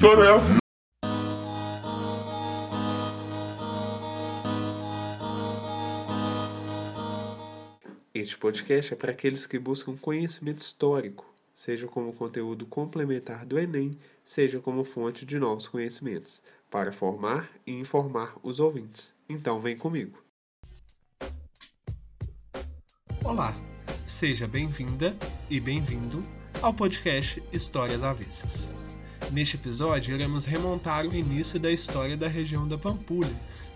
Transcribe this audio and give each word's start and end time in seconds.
história 0.00 0.22
é 0.22 0.34
essa? 0.34 0.56
Este 8.14 8.38
podcast 8.38 8.94
é 8.94 8.96
para 8.96 9.12
aqueles 9.12 9.46
que 9.46 9.58
buscam 9.58 9.94
conhecimento 9.98 10.60
histórico, 10.60 11.30
seja 11.52 11.86
como 11.86 12.14
conteúdo 12.14 12.64
complementar 12.64 13.44
do 13.44 13.58
Enem, 13.58 13.98
seja 14.24 14.58
como 14.58 14.84
fonte 14.84 15.26
de 15.26 15.38
novos 15.38 15.68
conhecimentos, 15.68 16.42
para 16.70 16.92
formar 16.92 17.50
e 17.66 17.72
informar 17.72 18.34
os 18.42 18.58
ouvintes. 18.58 19.14
Então 19.28 19.60
vem 19.60 19.76
comigo. 19.76 20.18
Olá, 23.22 23.54
seja 24.06 24.48
bem-vinda 24.48 25.14
e 25.50 25.60
bem-vindo 25.60 26.24
ao 26.62 26.72
podcast 26.72 27.42
Histórias 27.52 28.02
Avessas. 28.02 28.79
Neste 29.32 29.54
episódio, 29.54 30.12
iremos 30.12 30.44
remontar 30.44 31.06
o 31.06 31.14
início 31.14 31.60
da 31.60 31.70
história 31.70 32.16
da 32.16 32.26
região 32.26 32.66
da 32.66 32.76
Pampulha, 32.76 33.30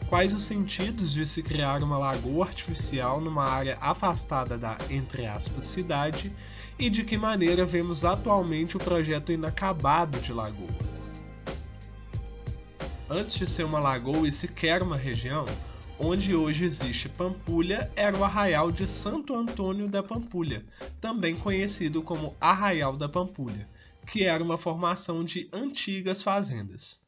quais 0.08 0.34
os 0.34 0.42
sentidos 0.42 1.12
de 1.12 1.24
se 1.24 1.44
criar 1.44 1.80
uma 1.80 1.96
lagoa 1.96 2.46
artificial 2.46 3.20
numa 3.20 3.44
área 3.44 3.78
afastada 3.80 4.58
da, 4.58 4.76
entre 4.90 5.26
aspas, 5.26 5.62
cidade 5.62 6.32
e 6.76 6.90
de 6.90 7.04
que 7.04 7.16
maneira 7.16 7.64
vemos 7.64 8.04
atualmente 8.04 8.76
o 8.76 8.80
projeto 8.80 9.30
inacabado 9.30 10.18
de 10.18 10.32
lagoa. 10.32 10.74
Antes 13.08 13.36
de 13.36 13.46
ser 13.46 13.62
uma 13.62 13.78
lagoa 13.78 14.26
e 14.26 14.32
sequer 14.32 14.82
uma 14.82 14.96
região, 14.96 15.46
onde 16.00 16.34
hoje 16.34 16.64
existe 16.64 17.08
Pampulha 17.08 17.92
era 17.94 18.16
o 18.16 18.24
arraial 18.24 18.72
de 18.72 18.88
Santo 18.88 19.36
Antônio 19.36 19.86
da 19.86 20.02
Pampulha, 20.02 20.64
também 21.00 21.36
conhecido 21.36 22.02
como 22.02 22.34
Arraial 22.40 22.96
da 22.96 23.08
Pampulha, 23.08 23.68
que 24.06 24.24
era 24.24 24.42
uma 24.42 24.58
formação 24.58 25.24
de 25.24 25.48
antigas 25.52 26.22
fazendas. 26.22 27.00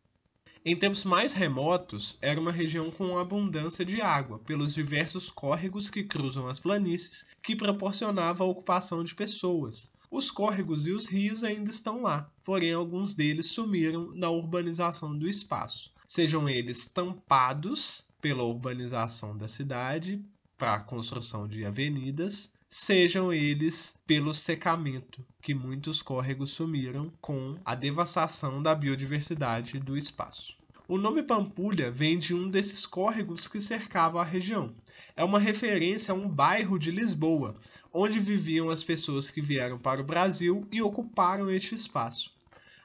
Em 0.64 0.74
tempos 0.74 1.04
mais 1.04 1.32
remotos, 1.32 2.18
era 2.20 2.40
uma 2.40 2.50
região 2.50 2.90
com 2.90 3.16
abundância 3.18 3.84
de 3.84 4.00
água, 4.02 4.40
pelos 4.40 4.74
diversos 4.74 5.30
córregos 5.30 5.88
que 5.88 6.02
cruzam 6.02 6.48
as 6.48 6.58
planícies, 6.58 7.24
que 7.40 7.54
proporcionava 7.54 8.42
a 8.42 8.46
ocupação 8.48 9.04
de 9.04 9.14
pessoas. 9.14 9.92
Os 10.10 10.30
córregos 10.30 10.86
e 10.86 10.90
os 10.90 11.06
rios 11.06 11.44
ainda 11.44 11.70
estão 11.70 12.02
lá, 12.02 12.28
porém 12.44 12.72
alguns 12.72 13.14
deles 13.14 13.46
sumiram 13.46 14.10
na 14.14 14.28
urbanização 14.28 15.16
do 15.16 15.28
espaço, 15.28 15.92
sejam 16.06 16.48
eles 16.48 16.86
tampados 16.86 18.08
pela 18.20 18.42
urbanização 18.42 19.36
da 19.36 19.46
cidade, 19.46 20.20
para 20.58 20.74
a 20.74 20.80
construção 20.80 21.46
de 21.46 21.64
avenidas, 21.64 22.50
sejam 22.68 23.32
eles 23.32 23.94
pelo 24.06 24.34
secamento, 24.34 25.24
que 25.40 25.54
muitos 25.54 26.02
córregos 26.02 26.50
sumiram 26.50 27.12
com 27.20 27.56
a 27.64 27.74
devastação 27.74 28.60
da 28.62 28.74
biodiversidade 28.74 29.78
do 29.78 29.96
espaço. 29.96 30.56
O 30.88 30.98
nome 30.98 31.22
Pampulha 31.22 31.90
vem 31.90 32.18
de 32.18 32.34
um 32.34 32.48
desses 32.48 32.86
córregos 32.86 33.48
que 33.48 33.60
cercavam 33.60 34.20
a 34.20 34.24
região. 34.24 34.74
É 35.16 35.24
uma 35.24 35.38
referência 35.38 36.12
a 36.12 36.14
um 36.14 36.28
bairro 36.28 36.78
de 36.78 36.90
Lisboa, 36.90 37.56
onde 37.92 38.20
viviam 38.20 38.70
as 38.70 38.84
pessoas 38.84 39.30
que 39.30 39.40
vieram 39.40 39.78
para 39.78 40.00
o 40.00 40.04
Brasil 40.04 40.66
e 40.70 40.82
ocuparam 40.82 41.50
este 41.50 41.74
espaço. 41.74 42.34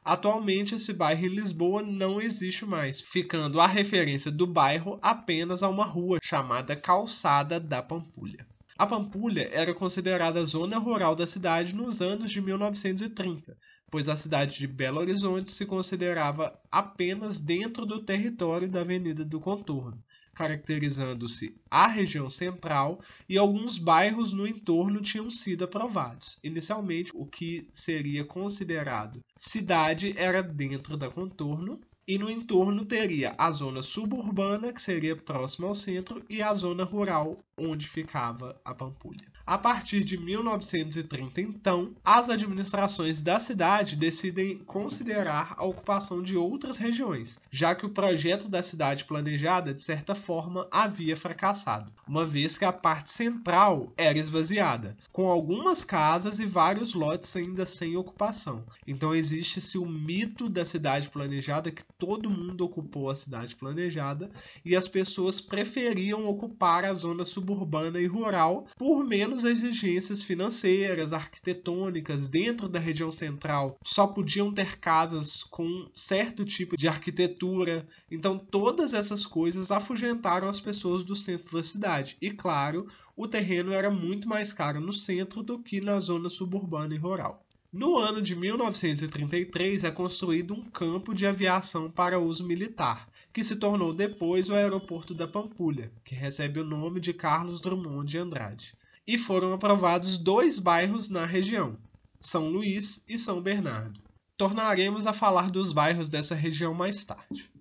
Atualmente, 0.03 0.73
esse 0.73 0.93
bairro 0.93 1.25
em 1.25 1.29
Lisboa 1.29 1.83
não 1.83 2.19
existe 2.19 2.65
mais, 2.65 2.99
ficando 2.99 3.61
a 3.61 3.67
referência 3.67 4.31
do 4.31 4.47
bairro 4.47 4.97
apenas 5.02 5.61
a 5.61 5.69
uma 5.69 5.85
rua 5.85 6.17
chamada 6.23 6.75
Calçada 6.75 7.59
da 7.59 7.83
Pampulha. 7.83 8.50
A 8.81 8.87
Pampulha 8.87 9.47
era 9.53 9.75
considerada 9.75 10.43
zona 10.43 10.79
rural 10.79 11.15
da 11.15 11.27
cidade 11.27 11.75
nos 11.75 12.01
anos 12.01 12.31
de 12.31 12.41
1930, 12.41 13.55
pois 13.91 14.09
a 14.09 14.15
cidade 14.15 14.57
de 14.57 14.65
Belo 14.65 14.99
Horizonte 14.99 15.51
se 15.51 15.67
considerava 15.67 16.59
apenas 16.71 17.39
dentro 17.39 17.85
do 17.85 18.03
território 18.03 18.67
da 18.67 18.81
Avenida 18.81 19.23
do 19.23 19.39
Contorno, 19.39 20.03
caracterizando-se 20.33 21.61
a 21.69 21.86
região 21.86 22.27
central 22.27 22.99
e 23.30 23.37
alguns 23.37 23.77
bairros 23.77 24.33
no 24.33 24.47
entorno 24.47 24.99
tinham 24.99 25.30
sido 25.30 25.64
aprovados. 25.64 26.39
Inicialmente, 26.43 27.11
o 27.14 27.27
que 27.27 27.70
seria 27.71 28.25
considerado 28.25 29.23
cidade 29.37 30.15
era 30.17 30.41
dentro 30.41 30.97
da 30.97 31.08
Contorno 31.08 31.80
e 32.08 32.17
no 32.17 32.30
entorno 32.30 32.86
teria 32.86 33.36
a 33.38 33.52
zona 33.52 33.82
suburbana, 33.84 34.73
que 34.73 34.82
seria 34.82 35.16
próxima 35.16 35.67
ao 35.67 35.76
centro, 35.76 36.23
e 36.30 36.42
a 36.42 36.54
zona 36.54 36.84
rural, 36.84 37.44
onde 37.58 37.88
ficava 37.88 38.60
a 38.66 38.73
Pampulha. 38.73 39.32
A 39.52 39.58
partir 39.58 40.02
de 40.06 40.17
1930, 40.17 41.42
então, 41.42 41.94
as 42.06 42.30
administrações 42.30 43.22
da 43.22 43.38
cidade 43.38 43.98
decidem 43.98 44.60
considerar 44.60 45.56
a 45.58 45.66
ocupação 45.66 46.23
de 46.23 46.38
outras 46.38 46.78
regiões, 46.78 47.38
já 47.52 47.76
que 47.76 47.86
o 47.86 47.89
projeto 47.89 48.48
da 48.48 48.64
cidade 48.64 49.04
planejada, 49.04 49.73
de 49.73 49.82
certa 49.82 50.16
forma, 50.16 50.70
havia 50.72 51.17
fracassado, 51.17 51.92
uma 52.08 52.26
vez 52.26 52.58
que 52.58 52.64
a 52.64 52.72
parte 52.72 53.12
central 53.12 53.92
era 53.98 54.17
esvaziada, 54.17 54.95
com 55.12 55.30
algumas 55.30 55.83
casas 55.83 56.39
e 56.39 56.45
vários 56.45 56.94
lotes 56.94 57.36
ainda 57.36 57.66
sem 57.66 57.98
ocupação. 57.98 58.64
Então 58.88 59.14
existe-se 59.14 59.78
o 59.78 59.86
mito 59.86 60.48
da 60.48 60.64
cidade 60.64 61.10
planejada 61.10 61.72
que 61.72 61.83
todo 62.00 62.30
mundo 62.30 62.64
ocupou 62.64 63.10
a 63.10 63.16
cidade 63.16 63.54
planejada 63.58 64.32
e 64.64 64.78
as 64.78 64.88
pessoas 64.88 65.42
preferiam 65.42 66.26
ocupar 66.26 66.86
a 66.86 66.94
zona 66.94 67.26
suburbana 67.26 68.00
e 68.00 68.08
rural 68.08 68.66
por 68.78 69.04
menos 69.04 69.40
exigências 69.43 70.23
financeiras, 70.23 71.13
arquitetônicas 71.13 72.27
dentro 72.27 72.69
da 72.69 72.79
região 72.79 73.11
central. 73.11 73.77
Só 73.83 74.07
podiam 74.07 74.53
ter 74.53 74.77
casas 74.77 75.43
com 75.43 75.89
certo 75.95 76.45
tipo 76.45 76.77
de 76.77 76.87
arquitetura. 76.87 77.87
Então, 78.09 78.37
todas 78.37 78.93
essas 78.93 79.25
coisas 79.25 79.71
afugentaram 79.71 80.47
as 80.47 80.59
pessoas 80.59 81.03
do 81.03 81.15
centro 81.15 81.52
da 81.53 81.63
cidade. 81.63 82.17
E, 82.21 82.31
claro, 82.31 82.87
o 83.15 83.27
terreno 83.27 83.71
era 83.73 83.89
muito 83.89 84.27
mais 84.27 84.52
caro 84.52 84.79
no 84.79 84.93
centro 84.93 85.43
do 85.43 85.59
que 85.59 85.81
na 85.81 85.99
zona 85.99 86.29
suburbana 86.29 86.93
e 86.93 86.97
rural. 86.97 87.45
No 87.71 87.97
ano 87.97 88.21
de 88.21 88.35
1933 88.35 89.85
é 89.85 89.91
construído 89.91 90.53
um 90.53 90.61
campo 90.61 91.15
de 91.15 91.25
aviação 91.25 91.89
para 91.89 92.19
uso 92.19 92.45
militar, 92.45 93.08
que 93.31 93.45
se 93.45 93.55
tornou 93.55 93.93
depois 93.93 94.49
o 94.49 94.55
aeroporto 94.55 95.13
da 95.13 95.25
Pampulha, 95.25 95.89
que 96.03 96.13
recebe 96.13 96.59
o 96.59 96.65
nome 96.65 96.99
de 96.99 97.13
Carlos 97.13 97.61
Drummond 97.61 98.11
de 98.11 98.17
Andrade 98.17 98.75
e 99.08 99.17
foram 99.17 99.54
aprovados 99.54 100.17
dois 100.17 100.60
bairros 100.60 101.10
na 101.10 101.26
região, 101.26 101.78
São 102.20 102.50
Luís 102.50 103.04
e 103.08 103.17
São 103.17 103.42
Bernardo. 103.42 104.00
Tornaremos 104.38 105.06
a 105.06 105.14
falar 105.14 105.50
dos 105.52 105.73
bairros 105.73 106.10
dessa 106.10 106.36
região 106.36 106.73
mais 106.73 107.04
tarde. 107.06 107.52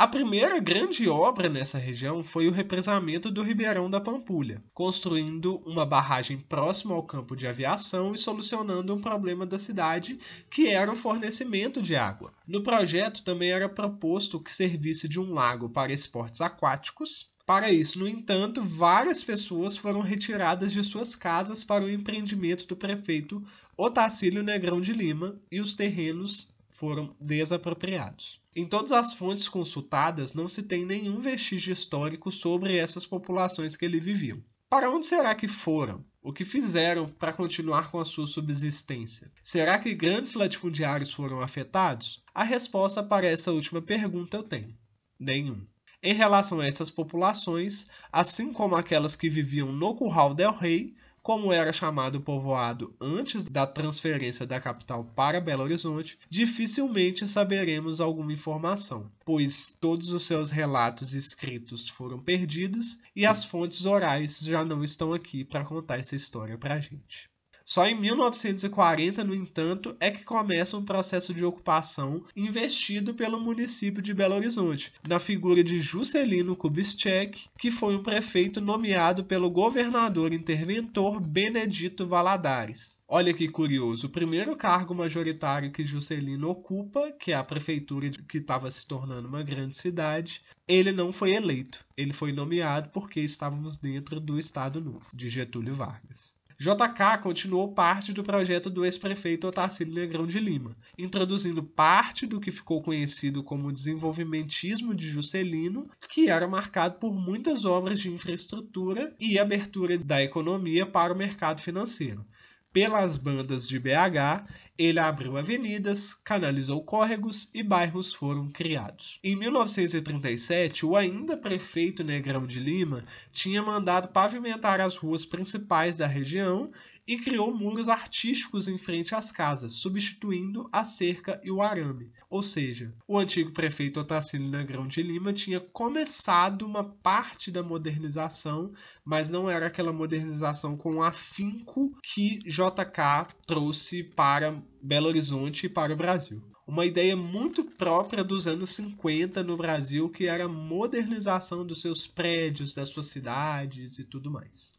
A 0.00 0.08
primeira 0.08 0.58
grande 0.58 1.06
obra 1.10 1.46
nessa 1.46 1.76
região 1.76 2.22
foi 2.22 2.48
o 2.48 2.50
represamento 2.50 3.30
do 3.30 3.42
Ribeirão 3.42 3.90
da 3.90 4.00
Pampulha, 4.00 4.64
construindo 4.72 5.58
uma 5.66 5.84
barragem 5.84 6.38
próxima 6.38 6.94
ao 6.94 7.02
campo 7.02 7.36
de 7.36 7.46
aviação 7.46 8.14
e 8.14 8.18
solucionando 8.18 8.94
um 8.94 8.98
problema 8.98 9.44
da 9.44 9.58
cidade, 9.58 10.18
que 10.50 10.68
era 10.68 10.90
o 10.90 10.96
fornecimento 10.96 11.82
de 11.82 11.96
água. 11.96 12.32
No 12.46 12.62
projeto 12.62 13.22
também 13.22 13.50
era 13.50 13.68
proposto 13.68 14.40
que 14.40 14.50
servisse 14.50 15.06
de 15.06 15.20
um 15.20 15.34
lago 15.34 15.68
para 15.68 15.92
esportes 15.92 16.40
aquáticos 16.40 17.29
para 17.50 17.72
isso, 17.72 17.98
no 17.98 18.06
entanto, 18.06 18.62
várias 18.62 19.24
pessoas 19.24 19.76
foram 19.76 20.02
retiradas 20.02 20.70
de 20.70 20.84
suas 20.84 21.16
casas 21.16 21.64
para 21.64 21.84
o 21.84 21.90
empreendimento 21.90 22.64
do 22.64 22.76
prefeito 22.76 23.44
Otacílio 23.76 24.40
Negrão 24.40 24.80
de 24.80 24.92
Lima 24.92 25.36
e 25.50 25.60
os 25.60 25.74
terrenos 25.74 26.54
foram 26.70 27.12
desapropriados. 27.20 28.40
Em 28.54 28.64
todas 28.64 28.92
as 28.92 29.12
fontes 29.12 29.48
consultadas, 29.48 30.32
não 30.32 30.46
se 30.46 30.62
tem 30.62 30.84
nenhum 30.84 31.18
vestígio 31.18 31.72
histórico 31.72 32.30
sobre 32.30 32.76
essas 32.76 33.04
populações 33.04 33.74
que 33.74 33.84
ali 33.84 33.98
viviam. 33.98 34.40
Para 34.68 34.88
onde 34.88 35.06
será 35.06 35.34
que 35.34 35.48
foram? 35.48 36.04
O 36.22 36.32
que 36.32 36.44
fizeram 36.44 37.08
para 37.08 37.32
continuar 37.32 37.90
com 37.90 37.98
a 37.98 38.04
sua 38.04 38.28
subsistência? 38.28 39.28
Será 39.42 39.76
que 39.76 39.92
grandes 39.92 40.34
latifundiários 40.34 41.12
foram 41.12 41.40
afetados? 41.40 42.22
A 42.32 42.44
resposta 42.44 43.02
para 43.02 43.26
essa 43.26 43.50
última 43.50 43.82
pergunta 43.82 44.36
eu 44.36 44.44
tenho: 44.44 44.78
nenhum. 45.18 45.66
Em 46.02 46.14
relação 46.14 46.60
a 46.60 46.66
essas 46.66 46.90
populações, 46.90 47.86
assim 48.10 48.54
como 48.54 48.74
aquelas 48.74 49.14
que 49.14 49.28
viviam 49.28 49.70
no 49.70 49.94
Curral 49.94 50.32
del 50.32 50.50
Rei, 50.50 50.94
como 51.22 51.52
era 51.52 51.74
chamado 51.74 52.16
o 52.16 52.20
povoado 52.22 52.96
antes 52.98 53.44
da 53.44 53.66
transferência 53.66 54.46
da 54.46 54.58
capital 54.58 55.04
para 55.04 55.42
Belo 55.42 55.64
Horizonte, 55.64 56.18
dificilmente 56.30 57.28
saberemos 57.28 58.00
alguma 58.00 58.32
informação, 58.32 59.12
pois 59.26 59.76
todos 59.78 60.10
os 60.10 60.22
seus 60.22 60.50
relatos 60.50 61.12
escritos 61.12 61.90
foram 61.90 62.18
perdidos 62.18 62.98
e 63.14 63.26
as 63.26 63.44
fontes 63.44 63.84
orais 63.84 64.38
já 64.38 64.64
não 64.64 64.82
estão 64.82 65.12
aqui 65.12 65.44
para 65.44 65.66
contar 65.66 65.98
essa 65.98 66.16
história 66.16 66.56
para 66.56 66.76
a 66.76 66.80
gente. 66.80 67.28
Só 67.70 67.86
em 67.86 67.94
1940, 67.94 69.22
no 69.22 69.32
entanto, 69.32 69.96
é 70.00 70.10
que 70.10 70.24
começa 70.24 70.76
um 70.76 70.84
processo 70.84 71.32
de 71.32 71.44
ocupação 71.44 72.24
investido 72.34 73.14
pelo 73.14 73.38
município 73.38 74.02
de 74.02 74.12
Belo 74.12 74.34
Horizonte, 74.34 74.92
na 75.06 75.20
figura 75.20 75.62
de 75.62 75.78
Juscelino 75.78 76.56
Kubitschek, 76.56 77.48
que 77.56 77.70
foi 77.70 77.94
um 77.94 78.02
prefeito 78.02 78.60
nomeado 78.60 79.22
pelo 79.22 79.48
governador 79.48 80.32
interventor 80.32 81.20
Benedito 81.20 82.08
Valadares. 82.08 82.98
Olha 83.06 83.32
que 83.32 83.46
curioso, 83.46 84.08
o 84.08 84.10
primeiro 84.10 84.56
cargo 84.56 84.92
majoritário 84.92 85.70
que 85.70 85.84
Juscelino 85.84 86.50
ocupa, 86.50 87.12
que 87.12 87.30
é 87.30 87.36
a 87.36 87.44
prefeitura 87.44 88.10
que 88.10 88.38
estava 88.38 88.68
se 88.68 88.84
tornando 88.84 89.28
uma 89.28 89.44
grande 89.44 89.76
cidade, 89.76 90.42
ele 90.66 90.90
não 90.90 91.12
foi 91.12 91.34
eleito. 91.34 91.86
Ele 91.96 92.12
foi 92.12 92.32
nomeado 92.32 92.88
porque 92.88 93.20
estávamos 93.20 93.78
dentro 93.78 94.18
do 94.18 94.40
Estado 94.40 94.80
Novo, 94.80 95.06
de 95.14 95.28
Getúlio 95.28 95.72
Vargas. 95.72 96.34
JK 96.60 97.22
continuou 97.22 97.72
parte 97.72 98.12
do 98.12 98.22
projeto 98.22 98.68
do 98.68 98.84
ex-prefeito 98.84 99.46
Otacílio 99.46 99.94
Negrão 99.94 100.26
de 100.26 100.38
Lima, 100.38 100.76
introduzindo 100.98 101.62
parte 101.62 102.26
do 102.26 102.38
que 102.38 102.52
ficou 102.52 102.82
conhecido 102.82 103.42
como 103.42 103.72
desenvolvimentismo 103.72 104.94
de 104.94 105.08
Juscelino, 105.08 105.88
que 106.06 106.28
era 106.28 106.46
marcado 106.46 106.98
por 106.98 107.14
muitas 107.14 107.64
obras 107.64 107.98
de 107.98 108.10
infraestrutura 108.10 109.16
e 109.18 109.38
abertura 109.38 109.96
da 109.96 110.22
economia 110.22 110.84
para 110.84 111.14
o 111.14 111.16
mercado 111.16 111.62
financeiro 111.62 112.26
pelas 112.72 113.18
bandas 113.18 113.68
de 113.68 113.78
BH, 113.78 114.46
ele 114.78 114.98
abriu 114.98 115.36
avenidas, 115.36 116.14
canalizou 116.14 116.82
córregos 116.82 117.50
e 117.52 117.62
bairros 117.62 118.14
foram 118.14 118.48
criados. 118.48 119.18
Em 119.22 119.36
1937, 119.36 120.86
o 120.86 120.96
ainda 120.96 121.36
prefeito 121.36 122.02
Negrão 122.02 122.46
de 122.46 122.60
Lima 122.60 123.04
tinha 123.32 123.62
mandado 123.62 124.08
pavimentar 124.08 124.80
as 124.80 124.96
ruas 124.96 125.26
principais 125.26 125.96
da 125.96 126.06
região 126.06 126.70
e 127.06 127.16
criou 127.16 127.54
muros 127.54 127.88
artísticos 127.88 128.68
em 128.68 128.78
frente 128.78 129.14
às 129.14 129.32
casas, 129.32 129.72
substituindo 129.72 130.68
a 130.72 130.84
cerca 130.84 131.40
e 131.42 131.50
o 131.50 131.62
arame. 131.62 132.12
Ou 132.28 132.42
seja, 132.42 132.94
o 133.06 133.18
antigo 133.18 133.52
prefeito 133.52 134.00
Otacílio 134.00 134.48
Negrão 134.48 134.86
de 134.86 135.02
Lima 135.02 135.32
tinha 135.32 135.60
começado 135.60 136.62
uma 136.62 136.84
parte 136.84 137.50
da 137.50 137.62
modernização, 137.62 138.72
mas 139.04 139.30
não 139.30 139.50
era 139.50 139.66
aquela 139.66 139.92
modernização 139.92 140.76
com 140.76 141.02
afinco 141.02 141.92
que 142.02 142.38
JK 142.38 143.34
trouxe 143.46 144.02
para 144.02 144.62
Belo 144.82 145.08
Horizonte 145.08 145.66
e 145.66 145.68
para 145.68 145.92
o 145.92 145.96
Brasil 145.96 146.42
uma 146.70 146.86
ideia 146.86 147.16
muito 147.16 147.64
própria 147.64 148.22
dos 148.22 148.46
anos 148.46 148.70
50 148.70 149.42
no 149.42 149.56
Brasil, 149.56 150.08
que 150.08 150.26
era 150.28 150.44
a 150.44 150.48
modernização 150.48 151.66
dos 151.66 151.80
seus 151.80 152.06
prédios, 152.06 152.76
das 152.76 152.90
suas 152.90 153.08
cidades 153.08 153.98
e 153.98 154.04
tudo 154.04 154.30
mais. 154.30 154.78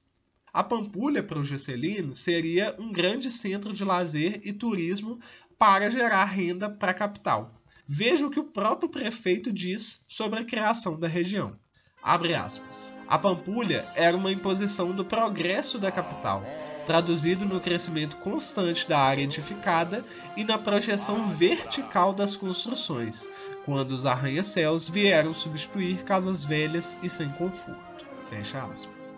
A 0.53 0.63
Pampulha, 0.63 1.23
para 1.23 1.39
o 1.39 1.43
Juscelino, 1.43 2.13
seria 2.13 2.75
um 2.77 2.91
grande 2.91 3.31
centro 3.31 3.71
de 3.71 3.85
lazer 3.85 4.41
e 4.43 4.51
turismo 4.51 5.17
para 5.57 5.89
gerar 5.89 6.25
renda 6.25 6.69
para 6.69 6.91
a 6.91 6.93
capital. 6.93 7.53
Veja 7.87 8.27
o 8.27 8.29
que 8.29 8.39
o 8.39 8.43
próprio 8.43 8.89
prefeito 8.89 9.51
diz 9.51 10.03
sobre 10.09 10.39
a 10.39 10.45
criação 10.45 10.99
da 10.99 11.07
região. 11.07 11.55
Abre 12.03 12.33
aspas. 12.33 12.91
A 13.07 13.17
Pampulha 13.17 13.85
era 13.95 14.17
uma 14.17 14.31
imposição 14.31 14.91
do 14.91 15.05
progresso 15.05 15.79
da 15.79 15.91
capital, 15.91 16.43
traduzido 16.85 17.45
no 17.45 17.61
crescimento 17.61 18.17
constante 18.17 18.87
da 18.89 18.99
área 18.99 19.23
edificada 19.23 20.03
e 20.35 20.43
na 20.43 20.57
projeção 20.57 21.27
vertical 21.29 22.13
das 22.13 22.35
construções, 22.35 23.29
quando 23.63 23.91
os 23.91 24.05
arranha-céus 24.05 24.89
vieram 24.89 25.33
substituir 25.33 26.03
casas 26.03 26.43
velhas 26.43 26.97
e 27.01 27.09
sem 27.09 27.29
conforto. 27.29 28.05
Fecha 28.29 28.63
aspas. 28.63 29.10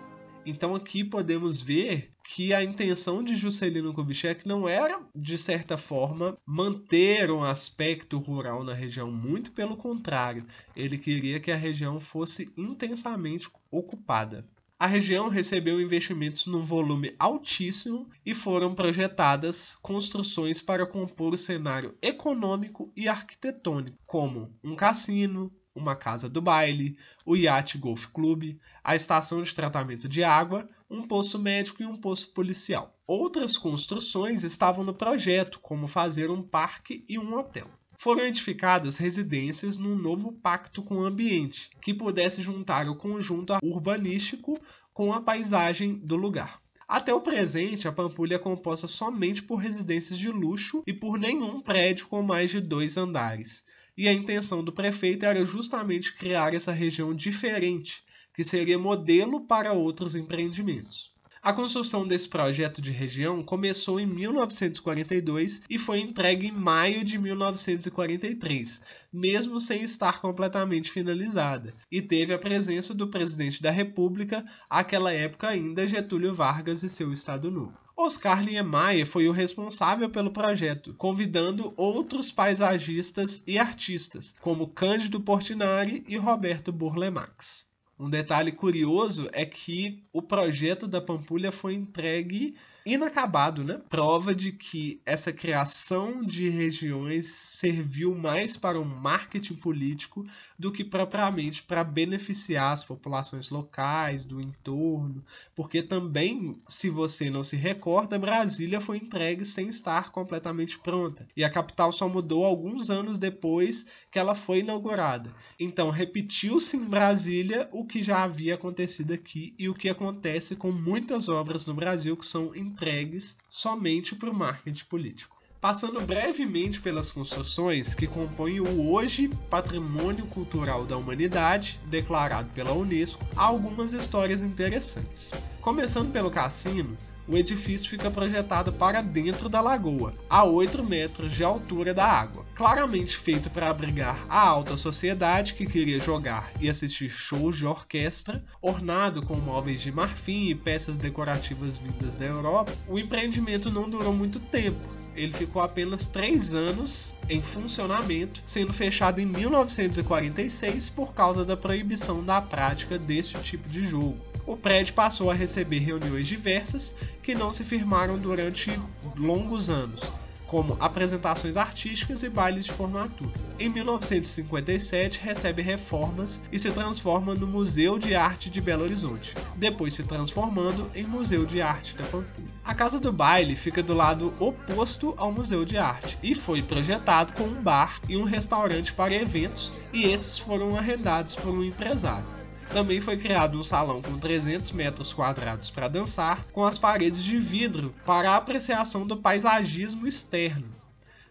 Então 0.46 0.76
aqui 0.76 1.04
podemos 1.04 1.62
ver 1.62 2.12
que 2.24 2.54
a 2.54 2.64
intenção 2.64 3.24
de 3.24 3.36
Juscelino 3.36 3.94
Kubitschek 3.94 4.48
não 4.48 4.68
era, 4.68 5.02
de 5.16 5.38
certa 5.38 5.78
forma, 5.78 6.38
manter 6.46 7.32
um 7.32 7.44
aspecto 7.44 8.18
rural 8.18 8.64
na 8.64 8.74
região, 8.74 9.12
muito 9.12 9.52
pelo 9.52 9.78
contrário, 9.78 10.46
ele 10.76 10.98
queria 10.98 11.40
que 11.40 11.52
a 11.52 11.56
região 11.56 12.00
fosse 12.00 12.52
intensamente 12.58 13.50
ocupada. 13.72 14.46
A 14.78 14.88
região 14.88 15.30
recebeu 15.30 15.80
investimentos 15.80 16.46
num 16.46 16.66
volume 16.66 17.16
altíssimo 17.18 18.10
e 18.26 18.36
foram 18.36 18.76
projetadas 18.76 19.76
construções 19.82 20.62
para 20.62 20.86
compor 20.86 21.34
o 21.34 21.38
cenário 21.38 21.96
econômico 22.02 22.92
e 22.94 23.08
arquitetônico, 23.08 23.98
como 24.06 24.54
um 24.62 24.76
cassino, 24.76 25.50
uma 25.76 25.96
casa 25.96 26.30
do 26.30 26.42
baile, 26.42 26.98
o 27.26 27.36
Yacht 27.36 27.78
Golf 27.78 28.06
Club, 28.08 28.58
a 28.84 28.96
estação 28.96 29.42
de 29.42 29.54
tratamento 29.54 30.08
de 30.08 30.24
água, 30.24 30.70
um 30.90 31.02
posto 31.08 31.40
médico 31.40 31.82
e 31.82 31.86
um 31.86 31.98
posto 31.98 32.32
policial. 32.32 32.96
Outras 33.08 33.58
construções 33.58 34.44
estavam 34.44 34.84
no 34.84 34.94
projeto, 34.94 35.60
como 35.60 35.88
fazer 35.88 36.30
um 36.30 36.42
parque 36.42 37.04
e 37.10 37.18
um 37.18 37.36
hotel. 37.36 37.68
Foram 37.98 38.24
edificadas 38.24 38.98
residências 38.98 39.78
num 39.78 39.96
novo 39.96 40.32
pacto 40.32 40.84
com 40.84 40.98
o 40.98 41.06
ambiente, 41.06 41.72
que 41.82 41.94
pudesse 41.94 42.42
juntar 42.42 42.88
o 42.88 42.96
conjunto 42.96 43.58
urbanístico 43.64 44.60
com 44.94 45.12
a 45.12 45.22
paisagem 45.22 45.96
do 45.96 46.16
lugar. 46.16 46.62
Até 46.88 47.14
o 47.14 47.22
presente, 47.22 47.88
a 47.88 47.92
Pampulha 47.92 48.36
é 48.36 48.40
composta 48.40 48.88
somente 48.88 49.42
por 49.42 49.56
residências 49.56 50.20
de 50.20 50.30
luxo 50.30 50.84
e 50.86 50.94
por 50.94 51.18
nenhum 51.18 51.62
prédio 51.62 52.08
com 52.08 52.22
mais 52.22 52.52
de 52.52 52.60
dois 52.60 52.98
andares 52.98 53.64
e 53.96 54.08
a 54.08 54.14
intenção 54.14 54.64
do 54.64 54.74
prefeito 54.74 55.26
era 55.26 55.46
justamente 55.46 56.14
criar 56.14 56.54
essa 56.54 56.72
região 56.72 57.14
diferente, 57.14 58.04
que 58.34 58.44
seria 58.44 58.80
modelo 58.80 59.46
para 59.46 59.74
outros 59.74 60.16
empreendimentos. 60.16 61.13
A 61.44 61.52
construção 61.52 62.08
desse 62.08 62.30
projeto 62.30 62.82
de 62.82 62.90
região 62.90 63.44
começou 63.44 64.00
em 64.00 64.06
1942 64.06 65.62
e 65.70 65.78
foi 65.78 66.00
entregue 66.00 66.48
em 66.48 66.54
maio 66.54 67.04
de 67.04 67.18
1943, 67.18 68.82
mesmo 69.12 69.60
sem 69.60 69.84
estar 69.84 70.22
completamente 70.22 70.90
finalizada, 70.90 71.74
e 71.92 72.02
teve 72.02 72.34
a 72.34 72.40
presença 72.40 72.94
do 72.94 73.10
presidente 73.10 73.62
da 73.62 73.72
República, 73.72 74.46
àquela 74.70 75.12
época 75.12 75.50
ainda 75.50 75.86
Getúlio 75.86 76.34
Vargas 76.34 76.82
e 76.82 76.90
seu 76.90 77.12
Estado 77.12 77.52
Novo. 77.52 77.78
Oscar 77.98 78.42
Niemeyer 78.42 79.06
foi 79.06 79.28
o 79.28 79.34
responsável 79.34 80.10
pelo 80.10 80.32
projeto, 80.32 80.94
convidando 80.94 81.74
outros 81.76 82.32
paisagistas 82.32 83.44
e 83.46 83.60
artistas, 83.60 84.34
como 84.40 84.70
Cândido 84.70 85.20
Portinari 85.20 86.06
e 86.08 86.16
Roberto 86.16 86.72
Burlemax. 86.72 87.73
Um 87.98 88.10
detalhe 88.10 88.52
curioso 88.52 89.30
é 89.32 89.46
que 89.46 90.04
o 90.12 90.22
projeto 90.22 90.88
da 90.88 91.00
Pampulha 91.00 91.52
foi 91.52 91.76
entregue 91.76 92.56
inacabado, 92.86 93.64
né? 93.64 93.80
Prova 93.90 94.36
de 94.36 94.52
que 94.52 95.02
essa 95.06 95.32
criação 95.32 96.22
de 96.22 96.50
regiões 96.50 97.28
serviu 97.28 98.14
mais 98.14 98.58
para 98.58 98.80
um 98.80 98.86
marketing 98.86 99.56
político 99.56 100.26
do 100.60 100.72
que 100.72 100.84
propriamente 100.84 101.64
para 101.64 101.84
beneficiar 101.84 102.74
as 102.74 102.84
populações 102.84 103.50
locais 103.50 104.26
do 104.26 104.42
entorno, 104.42 105.24
porque 105.56 105.82
também, 105.82 106.62
se 106.68 106.90
você 106.90 107.30
não 107.30 107.44
se 107.44 107.56
recorda, 107.56 108.20
Brasília 108.20 108.82
foi 108.82 108.98
entregue 108.98 109.46
sem 109.46 109.68
estar 109.68 110.12
completamente 110.12 110.78
pronta 110.78 111.28
e 111.36 111.44
a 111.44 111.50
capital 111.50 111.92
só 111.92 112.10
mudou 112.10 112.46
alguns 112.46 112.90
anos 112.90 113.18
depois 113.18 113.86
que 114.12 114.20
ela 114.20 114.36
foi 114.36 114.60
inaugurada. 114.60 115.34
Então, 115.60 115.90
repetiu-se 115.90 116.76
em 116.76 116.84
Brasília 116.84 117.70
o 117.72 117.86
que 117.86 118.04
já 118.04 118.24
havia 118.24 118.56
acontecido 118.56 119.14
aqui 119.14 119.56
e 119.58 119.70
o 119.70 119.74
que 119.74 119.90
acontece 119.90 120.56
com 120.56 120.72
muitas 120.72 121.30
obras 121.30 121.66
no 121.66 121.74
Brasil 121.74 122.18
que 122.18 122.26
são 122.26 122.54
entregues 122.74 123.38
somente 123.50 124.16
para 124.16 124.32
o 124.32 124.34
marketing 124.34 124.86
político. 124.86 125.38
Passando 125.62 126.02
brevemente 126.02 126.82
pelas 126.82 127.10
construções 127.10 127.94
que 127.96 128.06
compõem 128.06 128.60
o 128.60 128.92
hoje 128.92 129.30
Patrimônio 129.50 130.26
Cultural 130.26 130.84
da 130.84 130.98
Humanidade, 130.98 131.80
declarado 131.86 132.50
pela 132.50 132.74
Unesco, 132.74 133.24
há 133.36 133.46
algumas 133.46 133.94
histórias 133.94 134.42
interessantes. 134.42 135.32
Começando 135.62 136.12
pelo 136.12 136.30
cassino, 136.30 136.98
o 137.28 137.38
edifício 137.38 137.90
fica 137.90 138.12
projetado 138.12 138.72
para 138.74 139.02
dentro 139.02 139.48
da 139.48 139.62
lagoa, 139.62 140.14
a 140.30 140.44
8 140.44 140.84
metros 140.84 141.34
de 141.34 141.44
altura 141.44 141.94
da 141.94 142.06
água. 142.06 142.46
Claramente 142.56 143.18
feito 143.18 143.50
para 143.50 143.70
abrigar 143.70 144.26
a 144.30 144.40
alta 144.40 144.78
sociedade 144.78 145.54
que 145.54 145.66
queria 145.66 146.00
jogar 146.00 146.52
e 146.60 146.70
assistir 146.70 147.10
shows 147.10 147.58
de 147.58 147.66
orquestra, 147.66 148.44
ornado 148.62 149.22
com 149.22 149.36
móveis 149.36 149.82
de 149.82 149.92
marfim 149.92 150.50
e 150.50 150.56
peças 150.56 150.98
decorativas 150.98 151.78
vindas 151.78 152.16
da 152.16 152.26
Europa, 152.26 152.74
o 152.88 153.00
empreendimento 153.00 153.72
não 153.72 153.90
durou 153.90 154.14
muito 154.14 154.40
tempo. 154.40 155.03
Ele 155.16 155.34
ficou 155.34 155.62
apenas 155.62 156.08
três 156.08 156.54
anos 156.54 157.16
em 157.30 157.42
funcionamento, 157.42 158.42
sendo 158.46 158.74
fechado 158.74 159.20
em 159.20 159.26
1946 159.26 160.90
por 160.90 161.14
causa 161.14 161.46
da 161.46 161.56
proibição 161.56 162.24
da 162.24 162.42
prática 162.42 162.98
deste 162.98 163.40
tipo 163.42 163.70
de 163.70 163.86
jogo 163.86 164.34
o 164.46 164.58
prédio 164.58 164.94
passou 164.94 165.32
a 165.32 165.34
receber 165.34 165.80
reuniões 165.80 166.28
diversas 166.28 166.94
que 167.22 167.34
não 167.34 167.54
se 167.54 167.64
firmaram 167.64 168.18
durante 168.18 168.78
longos 169.18 169.70
anos, 169.70 170.12
como 170.46 170.78
apresentações 170.80 171.56
artísticas 171.56 172.24
e 172.24 172.30
bailes 172.30 172.66
de 172.66 172.72
formatura. 172.72 173.32
Em 173.58 173.70
1957, 173.70 175.20
recebe 175.22 175.62
reformas 175.62 176.42
e 176.52 176.60
se 176.60 176.72
transforma 176.72 177.34
no 177.34 177.48
Museu 177.48 177.98
de 177.98 178.14
Arte 178.16 178.50
de 178.50 178.62
Belo 178.62 178.84
Horizonte, 178.84 179.36
depois 179.56 179.94
se 179.94 180.04
transformando 180.04 180.92
em 180.94 181.06
Museu 181.06 181.46
de 181.46 181.62
Arte 181.62 181.96
da 181.96 182.04
Pampulha. 182.04 182.53
A 182.66 182.74
Casa 182.74 182.98
do 182.98 183.12
Baile 183.12 183.58
fica 183.58 183.84
do 183.84 183.94
lado 183.94 184.34
oposto 184.40 185.14
ao 185.18 185.34
Museu 185.34 185.66
de 185.66 185.78
Arte 185.78 186.18
e 186.24 186.34
foi 186.34 186.62
projetado 186.62 187.34
com 187.34 187.44
um 187.44 187.62
bar 187.62 188.00
e 188.08 188.16
um 188.16 188.24
restaurante 188.24 188.94
para 188.94 189.14
eventos, 189.14 189.74
e 189.92 190.06
esses 190.06 190.40
foram 190.40 190.74
arrendados 190.78 191.36
por 191.36 191.50
um 191.54 191.62
empresário. 191.62 192.26
Também 192.72 193.02
foi 193.02 193.18
criado 193.18 193.60
um 193.60 193.64
salão 193.64 194.02
com 194.02 194.18
300 194.18 194.72
metros 194.72 195.12
quadrados 195.12 195.70
para 195.70 195.90
dançar, 195.90 196.46
com 196.54 196.64
as 196.64 196.80
paredes 196.80 197.22
de 197.22 197.38
vidro 197.38 197.94
para 198.06 198.36
apreciação 198.36 199.06
do 199.06 199.18
paisagismo 199.18 200.08
externo. 200.08 200.83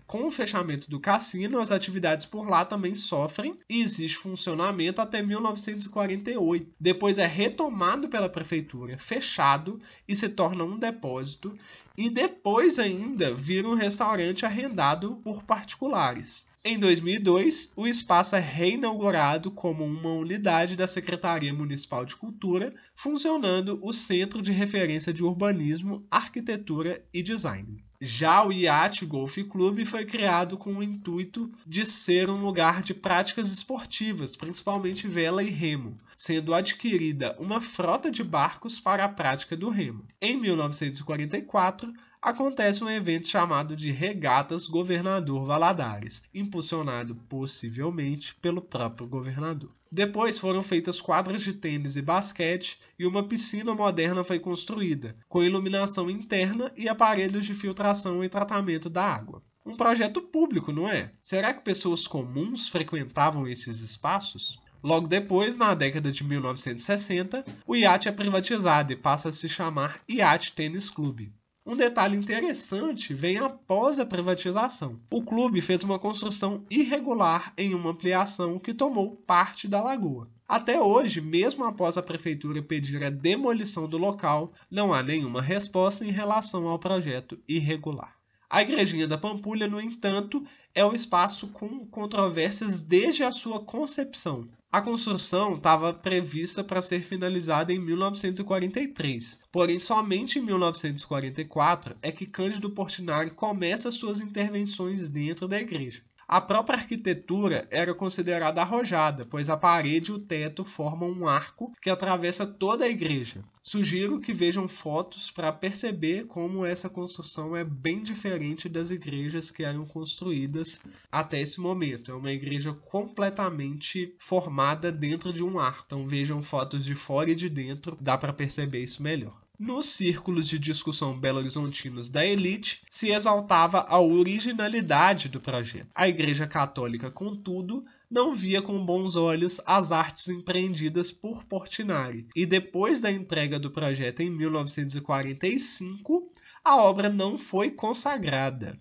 Com 0.06 0.26
o 0.26 0.30
fechamento 0.30 0.90
do 0.90 1.00
cassino, 1.00 1.58
as 1.58 1.70
atividades 1.70 2.26
por 2.26 2.48
lá 2.48 2.64
também 2.64 2.94
sofrem 2.94 3.58
e 3.68 3.82
existe 3.82 4.18
funcionamento 4.18 5.00
até 5.00 5.22
1948. 5.22 6.70
Depois 6.78 7.18
é 7.18 7.26
retomado 7.26 8.08
pela 8.08 8.28
prefeitura, 8.28 8.98
fechado 8.98 9.80
e 10.06 10.14
se 10.14 10.28
torna 10.28 10.64
um 10.64 10.78
depósito, 10.78 11.56
e 11.96 12.10
depois 12.10 12.78
ainda 12.78 13.34
vira 13.34 13.68
um 13.68 13.74
restaurante 13.74 14.44
arrendado 14.44 15.16
por 15.24 15.42
particulares. 15.44 16.46
Em 16.64 16.78
2002, 16.78 17.72
o 17.74 17.88
espaço 17.88 18.36
é 18.36 18.38
reinaugurado 18.38 19.50
como 19.50 19.84
uma 19.84 20.10
unidade 20.10 20.76
da 20.76 20.86
Secretaria 20.86 21.52
Municipal 21.52 22.04
de 22.04 22.14
Cultura, 22.14 22.72
funcionando 22.94 23.80
o 23.82 23.92
Centro 23.92 24.40
de 24.40 24.52
Referência 24.52 25.12
de 25.12 25.24
Urbanismo, 25.24 26.06
Arquitetura 26.08 27.04
e 27.12 27.20
Design. 27.20 27.82
Já 28.04 28.44
o 28.44 28.50
Yacht 28.50 29.06
Golf 29.06 29.38
Club 29.48 29.84
foi 29.86 30.04
criado 30.04 30.58
com 30.58 30.72
o 30.74 30.82
intuito 30.82 31.48
de 31.64 31.86
ser 31.86 32.28
um 32.28 32.42
lugar 32.42 32.82
de 32.82 32.92
práticas 32.92 33.52
esportivas, 33.52 34.34
principalmente 34.34 35.06
vela 35.06 35.40
e 35.40 35.48
remo, 35.48 35.96
sendo 36.16 36.52
adquirida 36.52 37.36
uma 37.38 37.60
frota 37.60 38.10
de 38.10 38.24
barcos 38.24 38.80
para 38.80 39.04
a 39.04 39.08
prática 39.08 39.56
do 39.56 39.70
remo. 39.70 40.04
Em 40.20 40.36
1944, 40.36 41.92
acontece 42.22 42.84
um 42.84 42.88
evento 42.88 43.26
chamado 43.26 43.74
de 43.74 43.90
Regatas 43.90 44.68
Governador 44.68 45.44
Valadares, 45.44 46.22
impulsionado 46.32 47.16
possivelmente 47.28 48.36
pelo 48.36 48.62
próprio 48.62 49.08
governador. 49.08 49.74
Depois 49.90 50.38
foram 50.38 50.62
feitas 50.62 51.00
quadras 51.00 51.42
de 51.42 51.52
tênis 51.52 51.96
e 51.96 52.00
basquete 52.00 52.78
e 52.96 53.04
uma 53.04 53.24
piscina 53.24 53.74
moderna 53.74 54.22
foi 54.22 54.38
construída, 54.38 55.16
com 55.28 55.42
iluminação 55.42 56.08
interna 56.08 56.72
e 56.76 56.88
aparelhos 56.88 57.44
de 57.44 57.54
filtração 57.54 58.22
e 58.22 58.28
tratamento 58.28 58.88
da 58.88 59.04
água. 59.04 59.42
Um 59.66 59.76
projeto 59.76 60.22
público, 60.22 60.72
não 60.72 60.88
é? 60.88 61.12
Será 61.20 61.52
que 61.52 61.64
pessoas 61.64 62.06
comuns 62.06 62.68
frequentavam 62.68 63.48
esses 63.48 63.80
espaços? 63.80 64.60
Logo 64.82 65.08
depois, 65.08 65.56
na 65.56 65.74
década 65.74 66.10
de 66.10 66.24
1960, 66.24 67.44
o 67.66 67.74
iate 67.74 68.08
é 68.08 68.12
privatizado 68.12 68.92
e 68.92 68.96
passa 68.96 69.28
a 69.28 69.32
se 69.32 69.48
chamar 69.48 70.00
Iate 70.08 70.52
Tênis 70.52 70.88
Clube. 70.88 71.32
Um 71.64 71.76
detalhe 71.76 72.16
interessante 72.16 73.14
vem 73.14 73.38
após 73.38 74.00
a 74.00 74.04
privatização. 74.04 74.98
O 75.12 75.22
clube 75.22 75.60
fez 75.60 75.84
uma 75.84 75.96
construção 75.96 76.66
irregular 76.68 77.52
em 77.56 77.72
uma 77.72 77.90
ampliação 77.90 78.58
que 78.58 78.74
tomou 78.74 79.14
parte 79.14 79.68
da 79.68 79.80
lagoa. 79.80 80.28
Até 80.48 80.80
hoje, 80.80 81.20
mesmo 81.20 81.64
após 81.64 81.96
a 81.96 82.02
prefeitura 82.02 82.60
pedir 82.60 83.04
a 83.04 83.10
demolição 83.10 83.88
do 83.88 83.96
local, 83.96 84.52
não 84.68 84.92
há 84.92 85.04
nenhuma 85.04 85.40
resposta 85.40 86.04
em 86.04 86.10
relação 86.10 86.66
ao 86.66 86.80
projeto 86.80 87.38
irregular. 87.46 88.21
A 88.52 88.60
Igrejinha 88.60 89.08
da 89.08 89.16
Pampulha, 89.16 89.66
no 89.66 89.80
entanto, 89.80 90.46
é 90.74 90.84
um 90.84 90.92
espaço 90.92 91.48
com 91.48 91.86
controvérsias 91.86 92.82
desde 92.82 93.24
a 93.24 93.30
sua 93.30 93.60
concepção. 93.60 94.46
A 94.70 94.82
construção 94.82 95.56
estava 95.56 95.94
prevista 95.94 96.62
para 96.62 96.82
ser 96.82 97.02
finalizada 97.02 97.72
em 97.72 97.78
1943, 97.78 99.40
porém 99.50 99.78
somente 99.78 100.38
em 100.38 100.42
1944 100.42 101.96
é 102.02 102.12
que 102.12 102.26
Cândido 102.26 102.68
Portinari 102.68 103.30
começa 103.30 103.90
suas 103.90 104.20
intervenções 104.20 105.08
dentro 105.08 105.48
da 105.48 105.58
igreja. 105.58 106.02
A 106.32 106.40
própria 106.40 106.78
arquitetura 106.78 107.68
era 107.70 107.94
considerada 107.94 108.62
arrojada, 108.62 109.26
pois 109.26 109.50
a 109.50 109.56
parede 109.58 110.10
e 110.10 110.14
o 110.14 110.18
teto 110.18 110.64
formam 110.64 111.10
um 111.10 111.28
arco 111.28 111.74
que 111.78 111.90
atravessa 111.90 112.46
toda 112.46 112.86
a 112.86 112.88
igreja. 112.88 113.44
Sugiro 113.62 114.18
que 114.18 114.32
vejam 114.32 114.66
fotos 114.66 115.30
para 115.30 115.52
perceber 115.52 116.24
como 116.24 116.64
essa 116.64 116.88
construção 116.88 117.54
é 117.54 117.62
bem 117.62 118.02
diferente 118.02 118.66
das 118.66 118.90
igrejas 118.90 119.50
que 119.50 119.62
eram 119.62 119.84
construídas 119.84 120.80
até 121.10 121.38
esse 121.38 121.60
momento. 121.60 122.10
É 122.10 122.14
uma 122.14 122.32
igreja 122.32 122.72
completamente 122.72 124.14
formada 124.18 124.90
dentro 124.90 125.34
de 125.34 125.44
um 125.44 125.58
arco. 125.58 125.84
Então 125.84 126.08
vejam 126.08 126.42
fotos 126.42 126.82
de 126.82 126.94
fora 126.94 127.30
e 127.30 127.34
de 127.34 127.50
dentro, 127.50 127.94
dá 128.00 128.16
para 128.16 128.32
perceber 128.32 128.82
isso 128.82 129.02
melhor. 129.02 129.38
Nos 129.64 129.86
círculos 129.86 130.48
de 130.48 130.58
discussão 130.58 131.16
belo-horizontinos 131.16 132.08
da 132.08 132.26
elite, 132.26 132.82
se 132.88 133.12
exaltava 133.12 133.86
a 133.88 134.00
originalidade 134.00 135.28
do 135.28 135.40
projeto. 135.40 135.86
A 135.94 136.08
Igreja 136.08 136.48
Católica, 136.48 137.12
contudo, 137.12 137.84
não 138.10 138.34
via 138.34 138.60
com 138.60 138.84
bons 138.84 139.14
olhos 139.14 139.60
as 139.64 139.92
artes 139.92 140.26
empreendidas 140.26 141.12
por 141.12 141.44
Portinari, 141.44 142.26
e 142.34 142.44
depois 142.44 143.00
da 143.00 143.12
entrega 143.12 143.56
do 143.56 143.70
projeto 143.70 144.18
em 144.18 144.30
1945, 144.30 146.32
a 146.64 146.76
obra 146.78 147.08
não 147.08 147.38
foi 147.38 147.70
consagrada. 147.70 148.76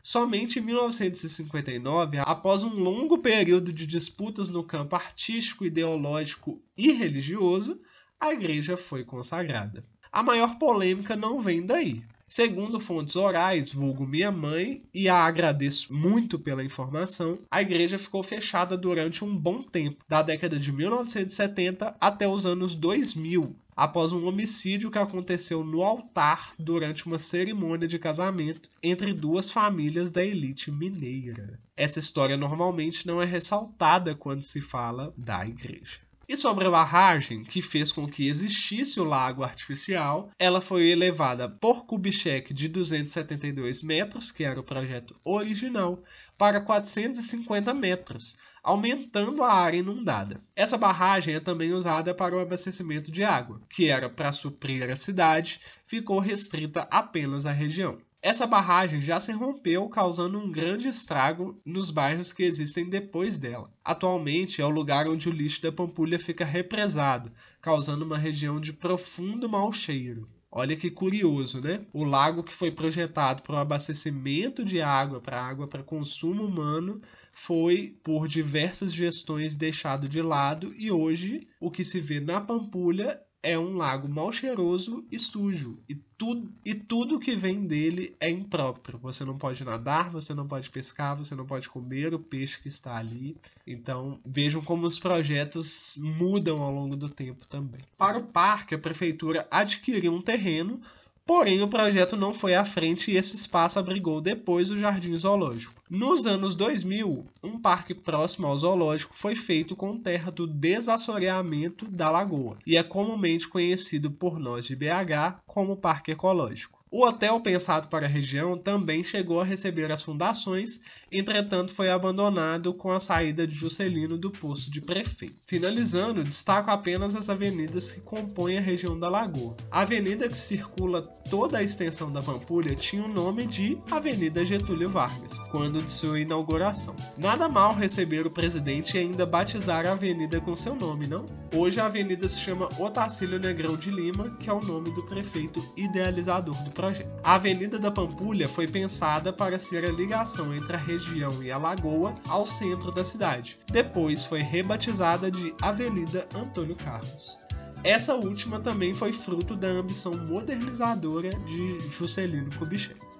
Somente 0.00 0.58
em 0.58 0.62
1959, 0.62 2.16
após 2.20 2.62
um 2.62 2.74
longo 2.74 3.18
período 3.18 3.70
de 3.70 3.86
disputas 3.86 4.48
no 4.48 4.64
campo 4.64 4.96
artístico, 4.96 5.66
ideológico 5.66 6.64
e 6.74 6.90
religioso, 6.90 7.78
a 8.18 8.32
igreja 8.32 8.78
foi 8.78 9.04
consagrada. 9.04 9.84
A 10.12 10.22
maior 10.22 10.58
polêmica 10.58 11.16
não 11.16 11.40
vem 11.40 11.64
daí. 11.64 12.02
Segundo 12.26 12.78
fontes 12.78 13.16
orais, 13.16 13.72
vulgo 13.72 14.06
minha 14.06 14.30
mãe, 14.30 14.82
e 14.92 15.08
a 15.08 15.16
agradeço 15.16 15.90
muito 15.92 16.38
pela 16.38 16.62
informação, 16.62 17.38
a 17.50 17.62
igreja 17.62 17.98
ficou 17.98 18.22
fechada 18.22 18.76
durante 18.76 19.24
um 19.24 19.34
bom 19.34 19.62
tempo, 19.62 20.04
da 20.06 20.20
década 20.20 20.58
de 20.58 20.70
1970 20.70 21.96
até 21.98 22.28
os 22.28 22.44
anos 22.44 22.74
2000, 22.74 23.56
após 23.74 24.12
um 24.12 24.26
homicídio 24.26 24.90
que 24.90 24.98
aconteceu 24.98 25.64
no 25.64 25.82
altar 25.82 26.52
durante 26.58 27.06
uma 27.06 27.18
cerimônia 27.18 27.88
de 27.88 27.98
casamento 27.98 28.68
entre 28.82 29.14
duas 29.14 29.50
famílias 29.50 30.10
da 30.10 30.22
elite 30.22 30.70
mineira. 30.70 31.58
Essa 31.74 31.98
história 31.98 32.36
normalmente 32.36 33.06
não 33.06 33.20
é 33.20 33.24
ressaltada 33.24 34.14
quando 34.14 34.42
se 34.42 34.60
fala 34.60 35.12
da 35.16 35.46
igreja. 35.46 36.00
E 36.32 36.36
sobre 36.38 36.66
a 36.66 36.70
barragem 36.70 37.44
que 37.44 37.60
fez 37.60 37.92
com 37.92 38.08
que 38.08 38.26
existisse 38.26 38.98
o 38.98 39.04
lago 39.04 39.44
artificial, 39.44 40.30
ela 40.38 40.62
foi 40.62 40.88
elevada 40.88 41.46
por 41.46 41.84
Kubitschek 41.84 42.54
de 42.54 42.68
272 42.68 43.82
metros, 43.82 44.30
que 44.30 44.42
era 44.42 44.58
o 44.58 44.62
projeto 44.62 45.14
original, 45.22 46.02
para 46.38 46.62
450 46.62 47.74
metros, 47.74 48.38
aumentando 48.62 49.44
a 49.44 49.52
área 49.52 49.76
inundada. 49.76 50.40
Essa 50.56 50.78
barragem 50.78 51.34
é 51.34 51.40
também 51.40 51.74
usada 51.74 52.14
para 52.14 52.34
o 52.34 52.40
abastecimento 52.40 53.12
de 53.12 53.22
água, 53.22 53.60
que 53.68 53.90
era 53.90 54.08
para 54.08 54.32
suprir 54.32 54.90
a 54.90 54.96
cidade, 54.96 55.60
ficou 55.86 56.18
restrita 56.18 56.88
apenas 56.90 57.44
à 57.44 57.52
região. 57.52 57.98
Essa 58.24 58.46
barragem 58.46 59.00
já 59.00 59.18
se 59.18 59.32
rompeu, 59.32 59.88
causando 59.88 60.38
um 60.38 60.48
grande 60.48 60.86
estrago 60.86 61.60
nos 61.66 61.90
bairros 61.90 62.32
que 62.32 62.44
existem 62.44 62.88
depois 62.88 63.36
dela. 63.36 63.68
Atualmente 63.84 64.62
é 64.62 64.64
o 64.64 64.70
lugar 64.70 65.08
onde 65.08 65.28
o 65.28 65.32
lixo 65.32 65.60
da 65.60 65.72
Pampulha 65.72 66.20
fica 66.20 66.44
represado, 66.44 67.32
causando 67.60 68.04
uma 68.04 68.16
região 68.16 68.60
de 68.60 68.72
profundo 68.72 69.48
mau 69.48 69.72
cheiro. 69.72 70.28
Olha 70.52 70.76
que 70.76 70.88
curioso, 70.88 71.60
né? 71.60 71.84
O 71.92 72.04
lago 72.04 72.44
que 72.44 72.54
foi 72.54 72.70
projetado 72.70 73.42
para 73.42 73.56
o 73.56 73.58
abastecimento 73.58 74.64
de 74.64 74.80
água, 74.80 75.20
para 75.20 75.42
água 75.42 75.66
para 75.66 75.82
consumo 75.82 76.44
humano, 76.44 77.02
foi 77.32 77.98
por 78.04 78.28
diversas 78.28 78.92
gestões 78.92 79.56
deixado 79.56 80.08
de 80.08 80.22
lado 80.22 80.72
e 80.76 80.92
hoje 80.92 81.48
o 81.58 81.72
que 81.72 81.84
se 81.84 81.98
vê 81.98 82.20
na 82.20 82.40
Pampulha 82.40 83.20
é 83.42 83.58
um 83.58 83.76
lago 83.76 84.08
mal 84.08 84.30
cheiroso 84.30 85.04
e 85.10 85.18
sujo. 85.18 85.78
E 85.88 85.94
tudo, 85.94 86.52
e 86.64 86.74
tudo 86.74 87.18
que 87.18 87.34
vem 87.34 87.66
dele 87.66 88.16
é 88.20 88.30
impróprio. 88.30 88.98
Você 88.98 89.24
não 89.24 89.36
pode 89.36 89.64
nadar, 89.64 90.10
você 90.10 90.32
não 90.32 90.46
pode 90.46 90.70
pescar, 90.70 91.16
você 91.16 91.34
não 91.34 91.44
pode 91.44 91.68
comer 91.68 92.14
o 92.14 92.18
peixe 92.20 92.60
que 92.60 92.68
está 92.68 92.96
ali. 92.96 93.36
Então 93.66 94.20
vejam 94.24 94.62
como 94.62 94.86
os 94.86 94.98
projetos 94.98 95.98
mudam 95.98 96.62
ao 96.62 96.72
longo 96.72 96.96
do 96.96 97.08
tempo 97.08 97.46
também. 97.46 97.80
Para 97.98 98.18
o 98.18 98.26
parque, 98.26 98.74
a 98.74 98.78
prefeitura 98.78 99.46
adquiriu 99.50 100.12
um 100.12 100.22
terreno 100.22 100.80
Porém, 101.24 101.62
o 101.62 101.68
projeto 101.68 102.16
não 102.16 102.34
foi 102.34 102.54
à 102.54 102.64
frente 102.64 103.10
e 103.10 103.16
esse 103.16 103.36
espaço 103.36 103.78
abrigou 103.78 104.20
depois 104.20 104.70
o 104.70 104.76
Jardim 104.76 105.16
Zoológico. 105.16 105.80
Nos 105.88 106.26
anos 106.26 106.54
2000, 106.56 107.24
um 107.42 107.60
parque 107.60 107.94
próximo 107.94 108.48
ao 108.48 108.58
zoológico 108.58 109.14
foi 109.14 109.36
feito 109.36 109.76
com 109.76 109.96
terra 109.96 110.32
do 110.32 110.46
desassoreamento 110.46 111.86
da 111.86 112.10
lagoa 112.10 112.58
e 112.66 112.76
é 112.76 112.82
comumente 112.82 113.46
conhecido 113.46 114.10
por 114.10 114.40
nós 114.40 114.64
de 114.64 114.74
BH 114.74 115.40
como 115.46 115.76
Parque 115.76 116.10
Ecológico. 116.10 116.81
O 116.94 117.06
hotel 117.06 117.40
pensado 117.40 117.88
para 117.88 118.04
a 118.04 118.08
região 118.08 118.54
também 118.54 119.02
chegou 119.02 119.40
a 119.40 119.44
receber 119.44 119.90
as 119.90 120.02
fundações, 120.02 120.78
entretanto 121.10 121.72
foi 121.72 121.88
abandonado 121.88 122.74
com 122.74 122.92
a 122.92 123.00
saída 123.00 123.46
de 123.46 123.54
Juscelino 123.54 124.18
do 124.18 124.30
posto 124.30 124.70
de 124.70 124.78
prefeito. 124.78 125.40
Finalizando, 125.46 126.22
destaco 126.22 126.70
apenas 126.70 127.16
as 127.16 127.30
avenidas 127.30 127.90
que 127.90 128.00
compõem 128.02 128.58
a 128.58 128.60
região 128.60 129.00
da 129.00 129.08
Lagoa. 129.08 129.56
A 129.70 129.80
avenida 129.80 130.28
que 130.28 130.36
circula 130.36 131.00
toda 131.30 131.56
a 131.56 131.62
extensão 131.62 132.12
da 132.12 132.20
Pampulha 132.20 132.74
tinha 132.74 133.02
o 133.02 133.08
nome 133.08 133.46
de 133.46 133.78
Avenida 133.90 134.44
Getúlio 134.44 134.90
Vargas, 134.90 135.38
quando 135.50 135.82
de 135.82 135.90
sua 135.90 136.20
inauguração. 136.20 136.94
Nada 137.16 137.48
mal 137.48 137.74
receber 137.74 138.26
o 138.26 138.30
presidente 138.30 138.98
e 138.98 139.00
ainda 139.00 139.24
batizar 139.24 139.86
a 139.86 139.92
avenida 139.92 140.42
com 140.42 140.54
seu 140.54 140.74
nome, 140.74 141.06
não? 141.06 141.24
Hoje 141.54 141.80
a 141.80 141.86
avenida 141.86 142.28
se 142.28 142.38
chama 142.38 142.68
Otacílio 142.78 143.38
Negrão 143.38 143.78
de 143.78 143.90
Lima, 143.90 144.36
que 144.38 144.50
é 144.50 144.52
o 144.52 144.60
nome 144.60 144.92
do 144.92 145.02
prefeito 145.04 145.66
idealizador 145.74 146.54
do 146.64 146.70
projeto. 146.82 147.06
A 147.22 147.34
Avenida 147.34 147.78
da 147.78 147.92
Pampulha 147.92 148.48
foi 148.48 148.66
pensada 148.66 149.32
para 149.32 149.56
ser 149.56 149.88
a 149.88 149.92
ligação 149.92 150.52
entre 150.52 150.74
a 150.74 150.78
região 150.78 151.40
e 151.40 151.52
a 151.52 151.56
lagoa 151.56 152.12
ao 152.28 152.44
centro 152.44 152.90
da 152.90 153.04
cidade. 153.04 153.56
Depois 153.70 154.24
foi 154.24 154.40
rebatizada 154.40 155.30
de 155.30 155.54
Avenida 155.62 156.26
Antônio 156.34 156.74
Carlos. 156.74 157.38
Essa 157.84 158.14
última 158.14 158.58
também 158.58 158.92
foi 158.92 159.12
fruto 159.12 159.54
da 159.54 159.68
ambição 159.68 160.16
modernizadora 160.16 161.30
de 161.30 161.78
Juscelino 161.90 162.50
Kubitschek. 162.58 163.11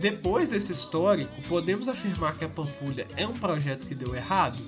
Depois 0.00 0.48
desse 0.48 0.72
histórico, 0.72 1.30
podemos 1.42 1.86
afirmar 1.86 2.34
que 2.38 2.46
a 2.46 2.48
Pampulha 2.48 3.06
é 3.18 3.26
um 3.26 3.38
projeto 3.38 3.86
que 3.86 3.94
deu 3.94 4.14
errado? 4.14 4.58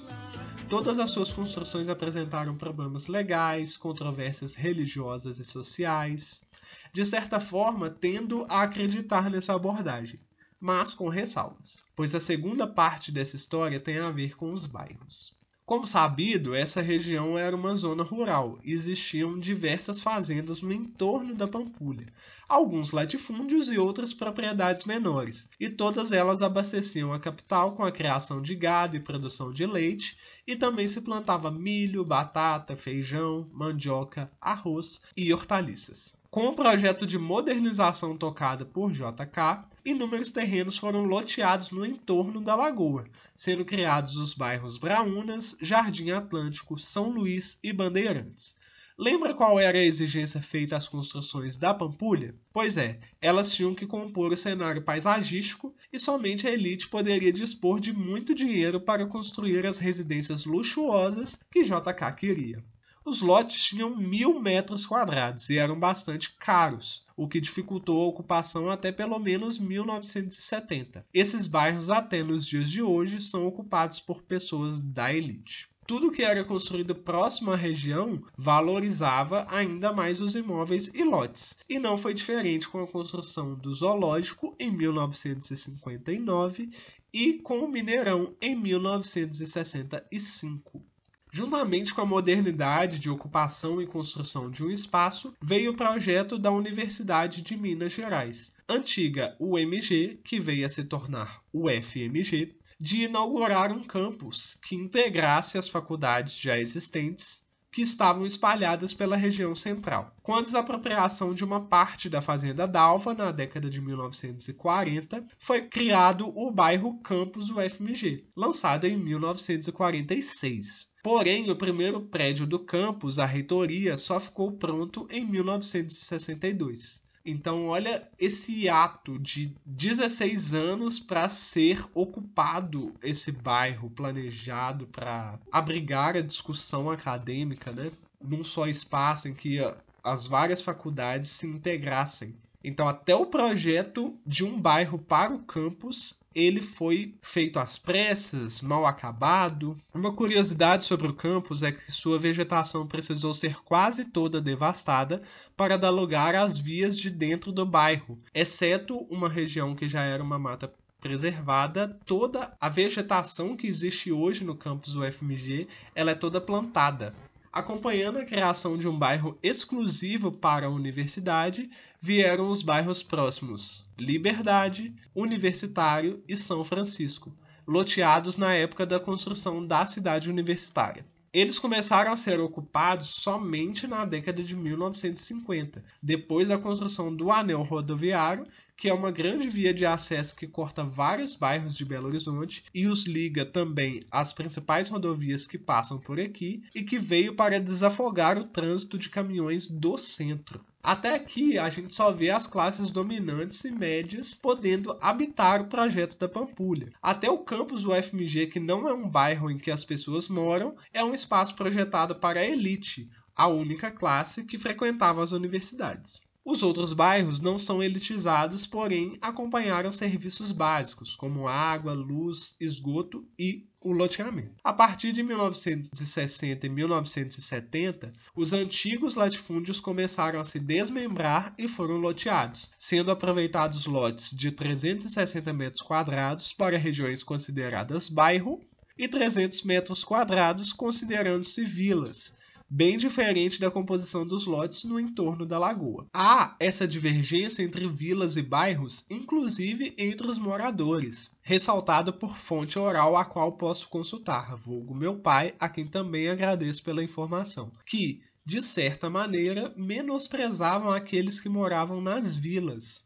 Todas 0.69 0.99
as 0.99 1.09
suas 1.09 1.33
construções 1.33 1.89
apresentaram 1.89 2.55
problemas 2.55 3.07
legais, 3.07 3.79
controvérsias 3.79 4.55
religiosas 4.55 5.39
e 5.39 5.45
sociais. 5.47 6.45
De 6.93 7.03
certa 7.07 7.41
forma, 7.41 7.89
tendo 7.89 8.45
a 8.47 8.61
acreditar 8.61 9.31
nessa 9.31 9.55
abordagem, 9.55 10.21
mas 10.61 10.93
com 10.93 11.09
ressalvas, 11.09 11.83
pois 11.97 12.15
a 12.15 12.21
segunda 12.21 12.67
parte 12.67 13.11
dessa 13.11 13.35
história 13.35 13.81
tem 13.81 14.01
a 14.01 14.11
ver 14.11 14.37
com 14.37 14.53
os 14.53 14.67
bairros. 14.67 15.35
Como 15.65 15.87
sabido, 15.87 16.57
essa 16.57 16.81
região 16.81 17.39
era 17.39 17.55
uma 17.55 17.77
zona 17.77 18.03
rural 18.03 18.59
e 18.65 18.73
existiam 18.73 19.39
diversas 19.39 20.03
fazendas 20.03 20.61
no 20.61 20.73
entorno 20.73 21.37
da 21.37 21.47
Pampulha, 21.47 22.13
alguns 22.49 22.91
latifúndios 22.91 23.71
e 23.71 23.79
outras 23.79 24.13
propriedades 24.13 24.85
menores, 24.85 25.49
e 25.61 25.69
todas 25.69 26.11
elas 26.11 26.43
abasteciam 26.43 27.13
a 27.13 27.21
capital 27.21 27.77
com 27.77 27.85
a 27.85 27.93
criação 27.93 28.43
de 28.43 28.57
gado 28.57 28.97
e 28.97 29.01
produção 29.01 29.53
de 29.53 29.65
leite, 29.65 30.19
e 30.45 30.57
também 30.57 30.89
se 30.89 31.01
plantava 31.01 31.49
milho, 31.49 32.05
batata, 32.05 32.77
feijão, 32.77 33.49
mandioca, 33.53 34.33
arroz 34.41 35.01
e 35.17 35.33
hortaliças. 35.33 36.21
Com 36.33 36.47
o 36.47 36.55
projeto 36.55 37.07
de 37.07 37.19
modernização 37.19 38.17
tocado 38.17 38.65
por 38.65 38.91
JK, 38.91 39.69
inúmeros 39.85 40.31
terrenos 40.31 40.79
foram 40.79 41.05
loteados 41.05 41.71
no 41.71 41.85
entorno 41.85 42.41
da 42.41 42.57
lagoa, 42.57 43.05
sendo 43.37 43.67
criados 43.67 44.17
os 44.17 44.33
bairros 44.33 44.79
Braunas, 44.79 45.55
Jardim 45.61 46.11
Atlântico, 46.11 46.79
São 46.79 47.11
Luís 47.11 47.59
e 47.63 47.71
Bandeirantes. 47.71 48.57
Lembra 48.97 49.35
qual 49.35 49.61
era 49.61 49.77
a 49.77 49.85
exigência 49.85 50.41
feita 50.41 50.75
às 50.75 50.89
construções 50.89 51.59
da 51.59 51.75
Pampulha? 51.75 52.35
Pois 52.51 52.79
é, 52.79 52.99
elas 53.21 53.53
tinham 53.53 53.75
que 53.75 53.87
compor 53.87 54.33
o 54.33 54.37
cenário 54.37 54.81
paisagístico 54.81 55.75
e 55.93 55.99
somente 55.99 56.49
a 56.49 56.51
elite 56.51 56.89
poderia 56.89 57.31
dispor 57.31 57.79
de 57.79 57.93
muito 57.93 58.35
dinheiro 58.35 58.81
para 58.81 59.05
construir 59.05 59.67
as 59.67 59.77
residências 59.77 60.47
luxuosas 60.47 61.39
que 61.51 61.63
JK 61.63 62.11
queria. 62.17 62.65
Os 63.05 63.21
lotes 63.21 63.65
tinham 63.65 63.97
mil 63.97 64.41
metros 64.41 64.87
quadrados 64.87 65.51
e 65.51 65.59
eram 65.59 65.77
bastante 65.79 66.37
caros, 66.39 67.05
o 67.17 67.27
que 67.27 67.41
dificultou 67.41 68.01
a 68.01 68.07
ocupação 68.07 68.71
até 68.71 68.93
pelo 68.93 69.19
menos 69.19 69.59
1970. 69.59 71.05
Esses 71.13 71.49
bairros, 71.49 71.91
até 71.91 72.23
nos 72.23 72.47
dias 72.47 72.71
de 72.71 72.81
hoje, 72.81 73.21
são 73.21 73.45
ocupados 73.47 73.99
por 73.99 74.23
pessoas 74.23 74.81
da 74.81 75.13
elite. 75.13 75.69
Tudo 75.85 76.13
que 76.13 76.23
era 76.23 76.45
construído 76.45 76.95
próximo 76.95 77.51
à 77.51 77.57
região 77.57 78.23
valorizava 78.39 79.49
ainda 79.51 79.93
mais 79.93 80.21
os 80.21 80.37
imóveis 80.37 80.87
e 80.95 81.03
lotes, 81.03 81.57
e 81.69 81.81
não 81.81 81.99
foi 81.99 82.15
diferente 82.15 82.69
com 82.69 82.81
a 82.81 82.87
construção 82.87 83.57
do 83.57 83.75
zoológico 83.75 84.55
em 84.61 84.71
1959 84.71 86.71
e 87.13 87.41
com 87.41 87.59
o 87.59 87.69
Mineirão 87.69 88.37
em 88.41 88.55
1965. 88.55 90.92
Juntamente 91.35 91.95
com 91.95 92.03
a 92.03 92.07
modernidade 92.07 92.99
de 92.99 93.09
ocupação 93.09 93.81
e 93.81 93.87
construção 93.87 94.51
de 94.51 94.63
um 94.63 94.71
espaço, 94.71 95.35
veio 95.41 95.71
o 95.71 95.75
projeto 95.75 96.39
da 96.39 96.51
Universidade 96.51 97.41
de 97.41 97.57
Minas 97.57 97.93
Gerais, 97.93 98.53
antiga 98.69 99.35
UMG, 99.41 100.21
que 100.23 100.39
veio 100.39 100.67
a 100.67 100.69
se 100.69 100.85
tornar 100.85 101.43
UFMG, 101.51 102.55
de 102.79 103.05
inaugurar 103.05 103.73
um 103.73 103.83
campus 103.83 104.59
que 104.63 104.77
integrasse 104.77 105.57
as 105.57 105.71
faculdades 105.71 106.37
já 106.37 106.59
existentes 106.59 107.42
que 107.73 107.81
estavam 107.81 108.27
espalhadas 108.27 108.93
pela 108.93 109.17
região 109.17 109.57
central. 109.57 110.15
Com 110.23 110.35
a 110.35 110.43
desapropriação 110.43 111.33
de 111.33 111.43
uma 111.43 111.65
parte 111.67 112.11
da 112.11 112.21
fazenda 112.21 112.69
Dalva 112.69 113.15
na 113.15 113.33
década 113.33 113.71
de 113.71 113.81
1940, 113.81 115.25
foi 115.39 115.63
criado 115.63 116.31
o 116.37 116.51
bairro 116.51 117.01
Campus 117.01 117.49
UFMG, 117.49 118.27
lançado 118.37 118.85
em 118.85 118.97
1946. 118.97 120.93
Porém, 121.03 121.51
o 121.51 121.57
primeiro 121.57 122.03
prédio 122.03 122.47
do 122.47 122.61
campus, 122.61 123.19
a 123.19 123.27
reitoria, 123.27 123.97
só 123.97 124.21
ficou 124.21 124.53
pronto 124.53 125.09
em 125.11 125.25
1962. 125.25 127.03
Então, 127.25 127.67
olha 127.67 128.09
esse 128.19 128.69
ato 128.69 129.19
de 129.19 129.55
16 129.65 130.53
anos 130.55 130.99
para 130.99 131.29
ser 131.29 131.85
ocupado 131.95 132.95
esse 133.03 133.31
bairro 133.31 133.89
planejado 133.91 134.89
para 134.89 135.39
abrigar 135.51 136.17
a 136.17 136.21
discussão 136.21 136.91
acadêmica, 136.91 137.71
né? 137.71 137.93
Num 138.21 138.43
só 138.43 138.67
espaço 138.67 139.29
em 139.29 139.35
que 139.35 139.59
as 140.03 140.27
várias 140.27 140.61
faculdades 140.61 141.31
se 141.31 141.47
integrassem. 141.47 142.35
Então, 142.65 142.87
até 142.87 143.15
o 143.15 143.27
projeto 143.27 144.19
de 144.27 144.45
um 144.45 144.61
bairro 144.61 144.99
para 144.99 145.33
o 145.33 145.41
campus 145.41 146.23
ele 146.35 146.63
foi 146.63 147.15
feito 147.21 147.59
às 147.59 147.79
pressas, 147.79 148.61
mal 148.63 148.87
acabado. 148.87 149.77
Uma 149.95 150.13
curiosidade 150.13 150.85
sobre 150.85 151.07
o 151.07 151.15
campus 151.15 151.63
é 151.63 151.71
que 151.71 151.93
sua 151.93 152.19
vegetação 152.19 152.87
precisou 152.87 153.35
ser 153.35 153.63
quase 153.63 154.05
toda 154.05 154.41
devastada 154.41 155.23
para 155.57 155.77
dar 155.77 155.91
lugar 155.91 156.35
às 156.35 156.59
vias 156.59 156.99
de 156.99 157.11
dentro 157.11 157.53
do 157.53 157.67
bairro, 157.67 158.19
exceto 158.35 158.97
uma 159.11 159.29
região 159.29 159.75
que 159.75 159.89
já 159.89 160.03
era 160.05 160.23
uma 160.23 160.39
mata 160.39 160.73
preservada, 161.01 161.99
toda 162.07 162.57
a 162.61 162.69
vegetação 162.69 163.57
que 163.57 163.67
existe 163.67 164.13
hoje 164.13 164.45
no 164.45 164.55
campus 164.55 164.95
UFMG, 164.95 165.67
ela 165.95 166.13
é 166.13 166.15
toda 166.15 166.41
plantada. 166.41 167.13
Acompanhando 167.53 168.19
a 168.19 168.25
criação 168.25 168.79
de 168.79 168.89
um 168.89 168.99
bairro 168.99 169.39
exclusivo 169.43 170.33
para 170.33 170.67
a 170.67 170.71
universidade, 170.71 171.69
vieram 172.01 172.51
os 172.51 172.63
bairros 172.63 173.03
próximos 173.03 173.87
Liberdade, 173.99 174.95
Universitário 175.15 176.25
e 176.27 176.35
São 176.35 176.65
Francisco, 176.65 177.31
loteados 177.67 178.39
na 178.39 178.55
época 178.55 178.87
da 178.87 178.99
construção 178.99 179.67
da 179.67 179.85
cidade 179.85 180.31
universitária. 180.31 181.05
Eles 181.31 181.59
começaram 181.59 182.11
a 182.11 182.17
ser 182.17 182.41
ocupados 182.41 183.09
somente 183.09 183.87
na 183.87 184.07
década 184.07 184.43
de 184.43 184.57
1950, 184.57 185.85
depois 186.03 186.49
da 186.49 186.57
construção 186.57 187.15
do 187.15 187.31
anel 187.31 187.63
rodoviário, 187.63 188.47
que 188.83 188.89
é 188.89 188.93
uma 188.93 189.13
grande 189.13 189.49
via 189.49 189.73
de 189.73 189.87
acesso 189.87 190.35
que 190.35 190.45
corta 190.45 190.83
vários 190.83 191.37
bairros 191.37 191.77
de 191.77 191.85
Belo 191.85 192.09
Horizonte 192.09 192.65
e 192.75 192.89
os 192.89 193.07
liga 193.07 193.47
também 193.47 194.03
às 194.11 194.33
principais 194.33 194.89
rodovias 194.89 195.47
que 195.47 195.57
passam 195.57 196.01
por 196.01 196.19
aqui 196.19 196.65
e 196.75 196.83
que 196.83 196.99
veio 196.99 197.37
para 197.37 197.61
desafogar 197.61 198.37
o 198.37 198.43
trânsito 198.43 198.99
de 198.99 199.09
caminhões 199.09 199.69
do 199.69 199.97
centro. 199.97 200.67
Até 200.83 201.15
aqui, 201.15 201.57
a 201.57 201.71
gente 201.71 201.95
só 201.95 202.11
vê 202.11 202.31
as 202.31 202.49
classes 202.49 202.91
dominantes 202.91 203.65
e 203.65 203.71
médias 203.71 204.35
podendo 204.35 204.99
habitar 205.01 205.61
o 205.61 205.69
projeto 205.69 206.19
da 206.19 206.29
Pampulha. 206.29 206.93
Até 207.01 207.31
o 207.31 207.39
campus 207.39 207.85
UFMG, 207.85 208.49
que 208.49 208.59
não 208.59 208.89
é 208.89 208.93
um 208.93 209.09
bairro 209.09 209.49
em 209.49 209.59
que 209.59 209.71
as 209.71 209.85
pessoas 209.85 210.27
moram, 210.27 210.75
é 210.93 211.05
um 211.05 211.15
espaço 211.15 211.55
projetado 211.55 212.17
para 212.17 212.41
a 212.41 212.45
elite, 212.45 213.09
a 213.37 213.47
única 213.47 213.93
classe 213.93 214.43
que 214.43 214.59
frequentava 214.59 215.23
as 215.23 215.31
universidades. 215.31 216.21
Os 216.45 216.61
outros 216.61 216.93
bairros 216.93 217.41
não 217.41 217.57
são 217.57 217.81
elitizados, 217.81 218.67
porém 218.67 219.17
acompanharam 219.21 219.93
serviços 219.93 220.51
básicos, 220.51 221.15
como 221.15 221.47
água, 221.47 221.93
luz, 221.93 222.57
esgoto 222.61 223.25
e 223.39 223.69
o 223.81 223.93
loteamento. 223.93 224.57
A 224.65 224.73
partir 224.73 225.13
de 225.13 225.23
1960 225.23 226.67
e 226.67 226.69
1970, 226.69 228.13
os 228.35 228.53
antigos 228.53 229.15
latifúndios 229.15 229.79
começaram 229.79 230.41
a 230.41 230.45
se 230.45 230.59
desmembrar 230.59 231.55
e 231.57 231.69
foram 231.69 231.99
loteados, 231.99 232.73
sendo 232.77 233.13
aproveitados 233.13 233.87
lotes 233.87 234.37
de 234.37 234.51
360 234.51 235.53
metros 235.53 235.83
quadrados 235.83 236.53
para 236.53 236.77
regiões 236.77 237.23
consideradas 237.23 238.09
bairro 238.09 238.61
e 238.99 239.07
300 239.07 239.63
metros 239.63 240.03
quadrados 240.03 240.73
considerando-se 240.73 241.65
vilas, 241.65 242.37
bem 242.75 242.97
diferente 242.97 243.61
da 243.61 243.71
composição 243.71 244.27
dos 244.27 244.47
lotes 244.47 244.85
no 244.85 244.99
entorno 244.99 245.45
da 245.45 245.59
lagoa. 245.59 246.07
Há 246.11 246.57
essa 246.59 246.89
divergência 246.89 247.63
entre 247.63 247.87
vilas 247.87 248.39
e 248.39 248.43
bairros, 248.43 249.05
inclusive 249.11 249.93
entre 249.99 250.27
os 250.27 250.39
moradores, 250.39 251.31
ressaltado 251.43 252.15
por 252.15 252.35
fonte 252.39 252.79
oral 252.79 253.15
a 253.15 253.27
qual 253.27 253.53
posso 253.59 253.91
consultar, 253.91 254.57
vulgo 254.57 254.95
meu 254.95 255.17
pai, 255.17 255.55
a 255.61 255.69
quem 255.69 255.87
também 255.87 256.31
agradeço 256.31 256.83
pela 256.83 257.05
informação, 257.05 257.71
que, 257.85 258.23
de 258.43 258.63
certa 258.63 259.11
maneira, 259.11 259.71
menosprezavam 259.77 260.91
aqueles 260.91 261.39
que 261.39 261.51
moravam 261.51 262.01
nas 262.01 262.35
vilas, 262.35 263.05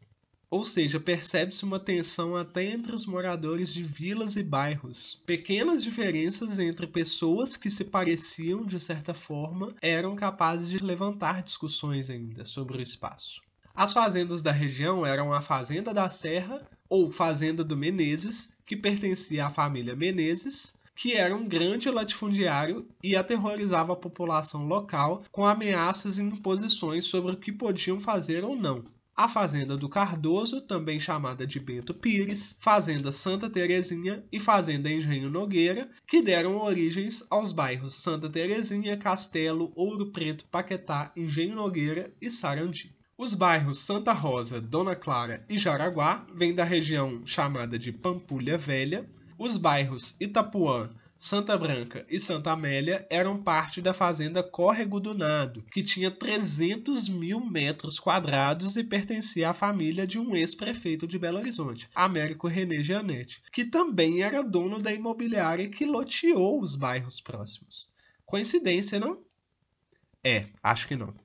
ou 0.49 0.63
seja, 0.63 0.99
percebe-se 0.99 1.65
uma 1.65 1.79
tensão 1.79 2.35
até 2.35 2.63
entre 2.63 2.95
os 2.95 3.05
moradores 3.05 3.73
de 3.73 3.83
vilas 3.83 4.37
e 4.37 4.43
bairros. 4.43 5.21
Pequenas 5.25 5.83
diferenças 5.83 6.57
entre 6.57 6.87
pessoas 6.87 7.57
que 7.57 7.69
se 7.69 7.83
pareciam 7.83 8.65
de 8.65 8.79
certa 8.79 9.13
forma 9.13 9.75
eram 9.81 10.15
capazes 10.15 10.69
de 10.69 10.77
levantar 10.77 11.43
discussões 11.43 12.09
ainda 12.09 12.45
sobre 12.45 12.77
o 12.77 12.81
espaço. 12.81 13.41
As 13.75 13.91
fazendas 13.91 14.41
da 14.41 14.51
região 14.51 15.05
eram 15.05 15.33
a 15.33 15.41
Fazenda 15.41 15.93
da 15.93 16.07
Serra 16.07 16.65
ou 16.89 17.11
Fazenda 17.11 17.63
do 17.63 17.75
Menezes, 17.75 18.49
que 18.65 18.75
pertencia 18.75 19.47
à 19.47 19.49
família 19.49 19.95
Menezes, 19.95 20.73
que 20.95 21.13
era 21.13 21.35
um 21.35 21.47
grande 21.47 21.91
latifundiário 21.91 22.87
e 23.03 23.15
aterrorizava 23.15 23.93
a 23.93 23.97
população 23.97 24.65
local 24.65 25.23
com 25.31 25.45
ameaças 25.45 26.17
e 26.17 26.23
imposições 26.23 27.05
sobre 27.05 27.33
o 27.33 27.37
que 27.37 27.51
podiam 27.51 27.99
fazer 27.99 28.43
ou 28.43 28.55
não 28.55 28.83
a 29.17 29.27
Fazenda 29.27 29.75
do 29.75 29.89
Cardoso, 29.89 30.61
também 30.61 30.99
chamada 30.99 31.47
de 31.47 31.59
Bento 31.59 31.91
Pires, 31.91 32.55
Fazenda 32.59 33.11
Santa 33.11 33.49
Terezinha 33.49 34.23
e 34.31 34.39
Fazenda 34.39 34.91
Engenho 34.91 35.27
Nogueira, 35.27 35.89
que 36.05 36.21
deram 36.21 36.57
origens 36.57 37.25
aos 37.27 37.51
bairros 37.51 37.95
Santa 37.95 38.29
Terezinha, 38.29 38.95
Castelo, 38.95 39.71
Ouro 39.75 40.11
Preto, 40.11 40.45
Paquetá, 40.51 41.11
Engenho 41.17 41.55
Nogueira 41.55 42.13
e 42.21 42.29
Sarandi. 42.29 42.95
Os 43.17 43.33
bairros 43.33 43.79
Santa 43.79 44.13
Rosa, 44.13 44.61
Dona 44.61 44.95
Clara 44.95 45.43
e 45.49 45.57
Jaraguá 45.57 46.23
vêm 46.35 46.53
da 46.53 46.63
região 46.63 47.25
chamada 47.25 47.79
de 47.79 47.91
Pampulha 47.91 48.55
Velha. 48.55 49.09
Os 49.39 49.57
bairros 49.57 50.15
Itapuã, 50.19 50.91
Santa 51.17 51.57
Branca 51.57 52.05
e 52.07 52.19
Santa 52.19 52.51
Amélia 52.51 53.07
eram 53.09 53.41
parte 53.41 53.81
da 53.81 53.91
fazenda 53.91 54.43
Córrego 54.43 54.99
do 54.99 55.15
Nado, 55.15 55.63
que 55.71 55.81
tinha 55.81 56.11
300 56.11 57.09
mil 57.09 57.39
metros 57.39 57.99
quadrados 57.99 58.77
e 58.77 58.83
pertencia 58.83 59.49
à 59.49 59.53
família 59.53 60.05
de 60.05 60.19
um 60.19 60.35
ex-prefeito 60.35 61.07
de 61.07 61.17
Belo 61.17 61.39
Horizonte, 61.39 61.89
Américo 61.95 62.47
René 62.47 62.81
Gianetti, 62.81 63.41
que 63.51 63.65
também 63.65 64.21
era 64.21 64.43
dono 64.43 64.79
da 64.79 64.93
imobiliária 64.93 65.67
que 65.67 65.85
loteou 65.85 66.61
os 66.61 66.75
bairros 66.75 67.19
próximos. 67.19 67.89
Coincidência, 68.23 68.99
não? 68.99 69.23
É, 70.23 70.45
acho 70.61 70.87
que 70.87 70.95
não. 70.95 71.15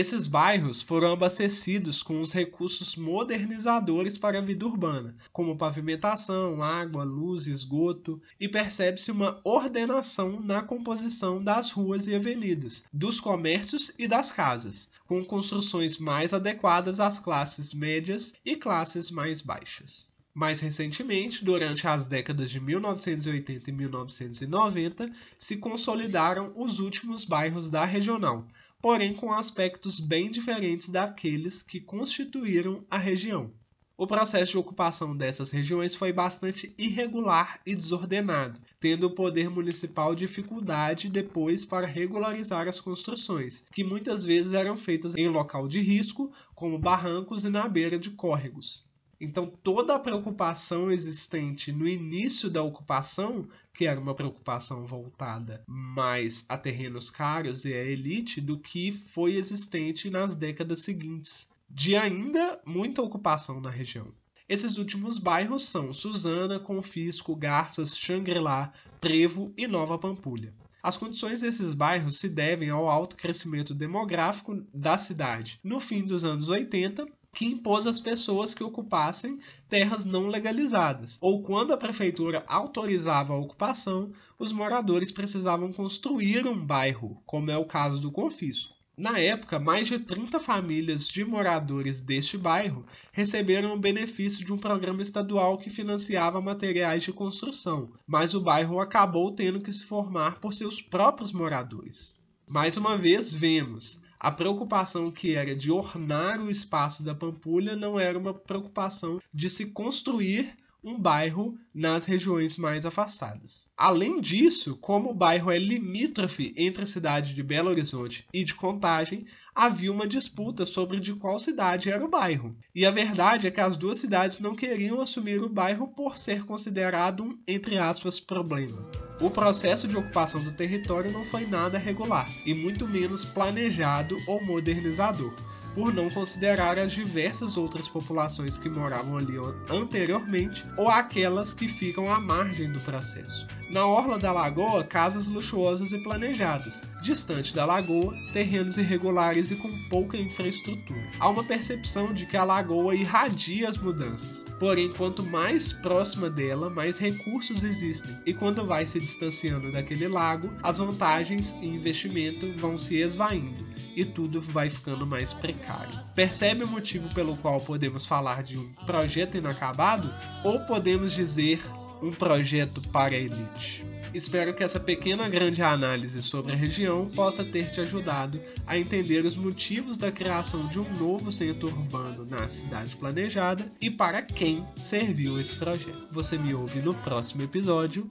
Esses 0.00 0.28
bairros 0.28 0.80
foram 0.80 1.12
abastecidos 1.12 2.04
com 2.04 2.20
os 2.20 2.32
recursos 2.32 2.94
modernizadores 2.94 4.16
para 4.16 4.38
a 4.38 4.40
vida 4.40 4.64
urbana, 4.64 5.16
como 5.32 5.58
pavimentação, 5.58 6.62
água, 6.62 7.02
luz, 7.02 7.48
esgoto, 7.48 8.22
e 8.38 8.48
percebe-se 8.48 9.10
uma 9.10 9.40
ordenação 9.42 10.40
na 10.40 10.62
composição 10.62 11.42
das 11.42 11.72
ruas 11.72 12.06
e 12.06 12.14
avenidas, 12.14 12.84
dos 12.92 13.18
comércios 13.18 13.92
e 13.98 14.06
das 14.06 14.30
casas, 14.30 14.88
com 15.04 15.24
construções 15.24 15.98
mais 15.98 16.32
adequadas 16.32 17.00
às 17.00 17.18
classes 17.18 17.74
médias 17.74 18.34
e 18.44 18.54
classes 18.54 19.10
mais 19.10 19.42
baixas. 19.42 20.06
Mais 20.32 20.60
recentemente, 20.60 21.44
durante 21.44 21.88
as 21.88 22.06
décadas 22.06 22.48
de 22.48 22.60
1980 22.60 23.68
e 23.68 23.72
1990, 23.72 25.10
se 25.36 25.56
consolidaram 25.56 26.52
os 26.54 26.78
últimos 26.78 27.24
bairros 27.24 27.68
da 27.68 27.84
regional, 27.84 28.46
porém 28.80 29.12
com 29.12 29.32
aspectos 29.32 30.00
bem 30.00 30.30
diferentes 30.30 30.88
daqueles 30.88 31.62
que 31.62 31.80
constituíram 31.80 32.84
a 32.90 32.96
região. 32.96 33.52
O 34.00 34.06
processo 34.06 34.52
de 34.52 34.58
ocupação 34.58 35.16
dessas 35.16 35.50
regiões 35.50 35.92
foi 35.92 36.12
bastante 36.12 36.72
irregular 36.78 37.60
e 37.66 37.74
desordenado, 37.74 38.60
tendo 38.78 39.08
o 39.08 39.10
poder 39.10 39.50
municipal 39.50 40.14
dificuldade 40.14 41.08
depois 41.08 41.64
para 41.64 41.84
regularizar 41.84 42.68
as 42.68 42.80
construções, 42.80 43.64
que 43.72 43.82
muitas 43.82 44.22
vezes 44.22 44.52
eram 44.52 44.76
feitas 44.76 45.16
em 45.16 45.28
local 45.28 45.66
de 45.66 45.80
risco, 45.80 46.32
como 46.54 46.78
barrancos 46.78 47.44
e 47.44 47.48
na 47.48 47.66
beira 47.66 47.98
de 47.98 48.10
córregos. 48.10 48.87
Então, 49.20 49.46
toda 49.46 49.96
a 49.96 49.98
preocupação 49.98 50.92
existente 50.92 51.72
no 51.72 51.88
início 51.88 52.48
da 52.48 52.62
ocupação, 52.62 53.48
que 53.74 53.84
era 53.84 53.98
uma 53.98 54.14
preocupação 54.14 54.86
voltada 54.86 55.64
mais 55.66 56.44
a 56.48 56.56
terrenos 56.56 57.10
caros 57.10 57.64
e 57.64 57.74
a 57.74 57.84
elite, 57.84 58.40
do 58.40 58.56
que 58.56 58.92
foi 58.92 59.34
existente 59.34 60.08
nas 60.08 60.36
décadas 60.36 60.82
seguintes, 60.82 61.48
de 61.68 61.96
ainda 61.96 62.60
muita 62.64 63.02
ocupação 63.02 63.60
na 63.60 63.70
região. 63.70 64.06
Esses 64.48 64.78
últimos 64.78 65.18
bairros 65.18 65.66
são 65.66 65.92
Suzana, 65.92 66.60
Confisco, 66.60 67.34
Garças, 67.34 67.96
Xangri-Lá, 67.98 68.72
Trevo 69.00 69.52
e 69.58 69.66
Nova 69.66 69.98
Pampulha. 69.98 70.54
As 70.80 70.96
condições 70.96 71.40
desses 71.40 71.74
bairros 71.74 72.18
se 72.18 72.28
devem 72.28 72.70
ao 72.70 72.88
alto 72.88 73.16
crescimento 73.16 73.74
demográfico 73.74 74.64
da 74.72 74.96
cidade 74.96 75.58
no 75.62 75.80
fim 75.80 76.04
dos 76.04 76.22
anos 76.24 76.48
80 76.48 77.06
que 77.38 77.46
impôs 77.46 77.86
às 77.86 78.00
pessoas 78.00 78.52
que 78.52 78.64
ocupassem 78.64 79.38
terras 79.68 80.04
não 80.04 80.26
legalizadas, 80.26 81.18
ou 81.20 81.40
quando 81.40 81.72
a 81.72 81.76
prefeitura 81.76 82.42
autorizava 82.48 83.32
a 83.32 83.36
ocupação, 83.36 84.10
os 84.36 84.50
moradores 84.50 85.12
precisavam 85.12 85.72
construir 85.72 86.48
um 86.48 86.58
bairro, 86.58 87.22
como 87.24 87.48
é 87.48 87.56
o 87.56 87.64
caso 87.64 88.02
do 88.02 88.10
confisco. 88.10 88.74
Na 88.96 89.20
época, 89.20 89.60
mais 89.60 89.86
de 89.86 90.00
30 90.00 90.40
famílias 90.40 91.06
de 91.06 91.24
moradores 91.24 92.00
deste 92.00 92.36
bairro 92.36 92.84
receberam 93.12 93.72
o 93.72 93.78
benefício 93.78 94.44
de 94.44 94.52
um 94.52 94.58
programa 94.58 95.00
estadual 95.00 95.58
que 95.58 95.70
financiava 95.70 96.42
materiais 96.42 97.04
de 97.04 97.12
construção, 97.12 97.92
mas 98.04 98.34
o 98.34 98.40
bairro 98.40 98.80
acabou 98.80 99.30
tendo 99.30 99.60
que 99.60 99.72
se 99.72 99.84
formar 99.84 100.40
por 100.40 100.52
seus 100.52 100.82
próprios 100.82 101.30
moradores. 101.30 102.16
Mais 102.48 102.76
uma 102.76 102.98
vez, 102.98 103.32
vemos 103.32 104.00
a 104.20 104.30
preocupação 104.30 105.10
que 105.10 105.34
era 105.34 105.54
de 105.54 105.70
ornar 105.70 106.40
o 106.40 106.50
espaço 106.50 107.02
da 107.02 107.14
Pampulha 107.14 107.76
não 107.76 107.98
era 107.98 108.18
uma 108.18 108.34
preocupação 108.34 109.20
de 109.32 109.48
se 109.48 109.66
construir 109.66 110.56
um 110.82 110.98
bairro 110.98 111.58
nas 111.74 112.04
regiões 112.04 112.56
mais 112.56 112.86
afastadas. 112.86 113.66
Além 113.76 114.20
disso, 114.20 114.76
como 114.76 115.10
o 115.10 115.14
bairro 115.14 115.50
é 115.50 115.58
limítrofe 115.58 116.54
entre 116.56 116.82
a 116.82 116.86
cidade 116.86 117.34
de 117.34 117.42
Belo 117.42 117.70
Horizonte 117.70 118.26
e 118.32 118.44
de 118.44 118.54
Contagem, 118.54 119.26
havia 119.54 119.92
uma 119.92 120.06
disputa 120.06 120.64
sobre 120.64 121.00
de 121.00 121.14
qual 121.14 121.38
cidade 121.38 121.90
era 121.90 122.04
o 122.04 122.08
bairro. 122.08 122.56
E 122.74 122.86
a 122.86 122.90
verdade 122.90 123.46
é 123.46 123.50
que 123.50 123.60
as 123.60 123.76
duas 123.76 123.98
cidades 123.98 124.38
não 124.38 124.54
queriam 124.54 125.00
assumir 125.00 125.42
o 125.42 125.48
bairro 125.48 125.88
por 125.88 126.16
ser 126.16 126.44
considerado 126.44 127.24
um, 127.24 127.38
entre 127.46 127.76
aspas, 127.76 128.20
problema. 128.20 129.07
O 129.20 129.30
processo 129.30 129.88
de 129.88 129.96
ocupação 129.96 130.40
do 130.42 130.52
território 130.52 131.10
não 131.10 131.24
foi 131.24 131.44
nada 131.44 131.76
regular, 131.76 132.28
e 132.46 132.54
muito 132.54 132.86
menos 132.86 133.24
planejado 133.24 134.16
ou 134.26 134.40
modernizador 134.44 135.32
por 135.74 135.94
não 135.94 136.10
considerar 136.10 136.78
as 136.78 136.92
diversas 136.92 137.56
outras 137.56 137.88
populações 137.88 138.58
que 138.58 138.68
moravam 138.68 139.16
ali 139.16 139.34
anteriormente 139.70 140.64
ou 140.76 140.88
aquelas 140.88 141.54
que 141.54 141.68
ficam 141.68 142.10
à 142.10 142.18
margem 142.18 142.70
do 142.72 142.80
processo. 142.80 143.46
Na 143.70 143.86
orla 143.86 144.18
da 144.18 144.32
lagoa, 144.32 144.82
casas 144.82 145.28
luxuosas 145.28 145.92
e 145.92 145.98
planejadas. 145.98 146.86
Distante 147.02 147.54
da 147.54 147.66
lagoa, 147.66 148.16
terrenos 148.32 148.78
irregulares 148.78 149.50
e 149.50 149.56
com 149.56 149.70
pouca 149.90 150.16
infraestrutura. 150.16 151.10
Há 151.20 151.28
uma 151.28 151.44
percepção 151.44 152.14
de 152.14 152.24
que 152.24 152.36
a 152.36 152.44
lagoa 152.44 152.94
irradia 152.94 153.68
as 153.68 153.76
mudanças. 153.76 154.44
Porém, 154.58 154.90
quanto 154.92 155.22
mais 155.22 155.72
próxima 155.72 156.30
dela, 156.30 156.70
mais 156.70 156.98
recursos 156.98 157.62
existem. 157.62 158.16
E 158.24 158.32
quando 158.32 158.66
vai 158.66 158.86
se 158.86 158.98
distanciando 158.98 159.70
daquele 159.70 160.08
lago, 160.08 160.48
as 160.62 160.78
vantagens 160.78 161.54
e 161.60 161.66
investimento 161.66 162.50
vão 162.58 162.78
se 162.78 162.96
esvaindo 162.96 163.68
e 163.94 164.04
tudo 164.04 164.40
vai 164.40 164.70
ficando 164.70 165.06
mais 165.06 165.34
precário. 165.34 165.98
Percebe 166.14 166.64
o 166.64 166.68
motivo 166.68 167.12
pelo 167.14 167.36
qual 167.36 167.60
podemos 167.60 168.06
falar 168.06 168.42
de 168.42 168.56
um 168.56 168.66
projeto 168.86 169.36
inacabado 169.36 170.08
ou 170.44 170.60
podemos 170.60 171.12
dizer 171.12 171.60
um 172.02 172.12
projeto 172.12 172.80
para 172.88 173.14
a 173.14 173.18
elite. 173.18 173.84
Espero 174.14 174.54
que 174.54 174.64
essa 174.64 174.80
pequena 174.80 175.28
grande 175.28 175.62
análise 175.62 176.22
sobre 176.22 176.52
a 176.52 176.56
região 176.56 177.06
possa 177.14 177.44
ter 177.44 177.70
te 177.70 177.80
ajudado 177.80 178.40
a 178.66 178.78
entender 178.78 179.24
os 179.24 179.36
motivos 179.36 179.98
da 179.98 180.10
criação 180.10 180.66
de 180.68 180.80
um 180.80 180.90
novo 180.98 181.30
centro 181.30 181.68
urbano 181.68 182.24
na 182.24 182.48
cidade 182.48 182.96
planejada 182.96 183.70
e 183.80 183.90
para 183.90 184.22
quem 184.22 184.66
serviu 184.80 185.38
esse 185.38 185.56
projeto. 185.56 186.08
Você 186.10 186.38
me 186.38 186.54
ouve 186.54 186.80
no 186.80 186.94
próximo 186.94 187.42
episódio. 187.42 188.08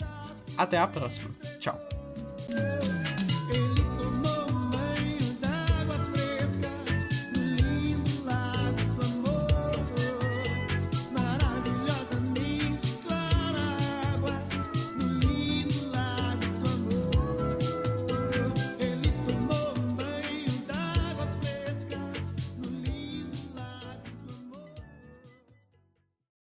Até 0.55 0.77
a 0.77 0.87
próxima. 0.87 1.29
Tchau. 1.59 1.79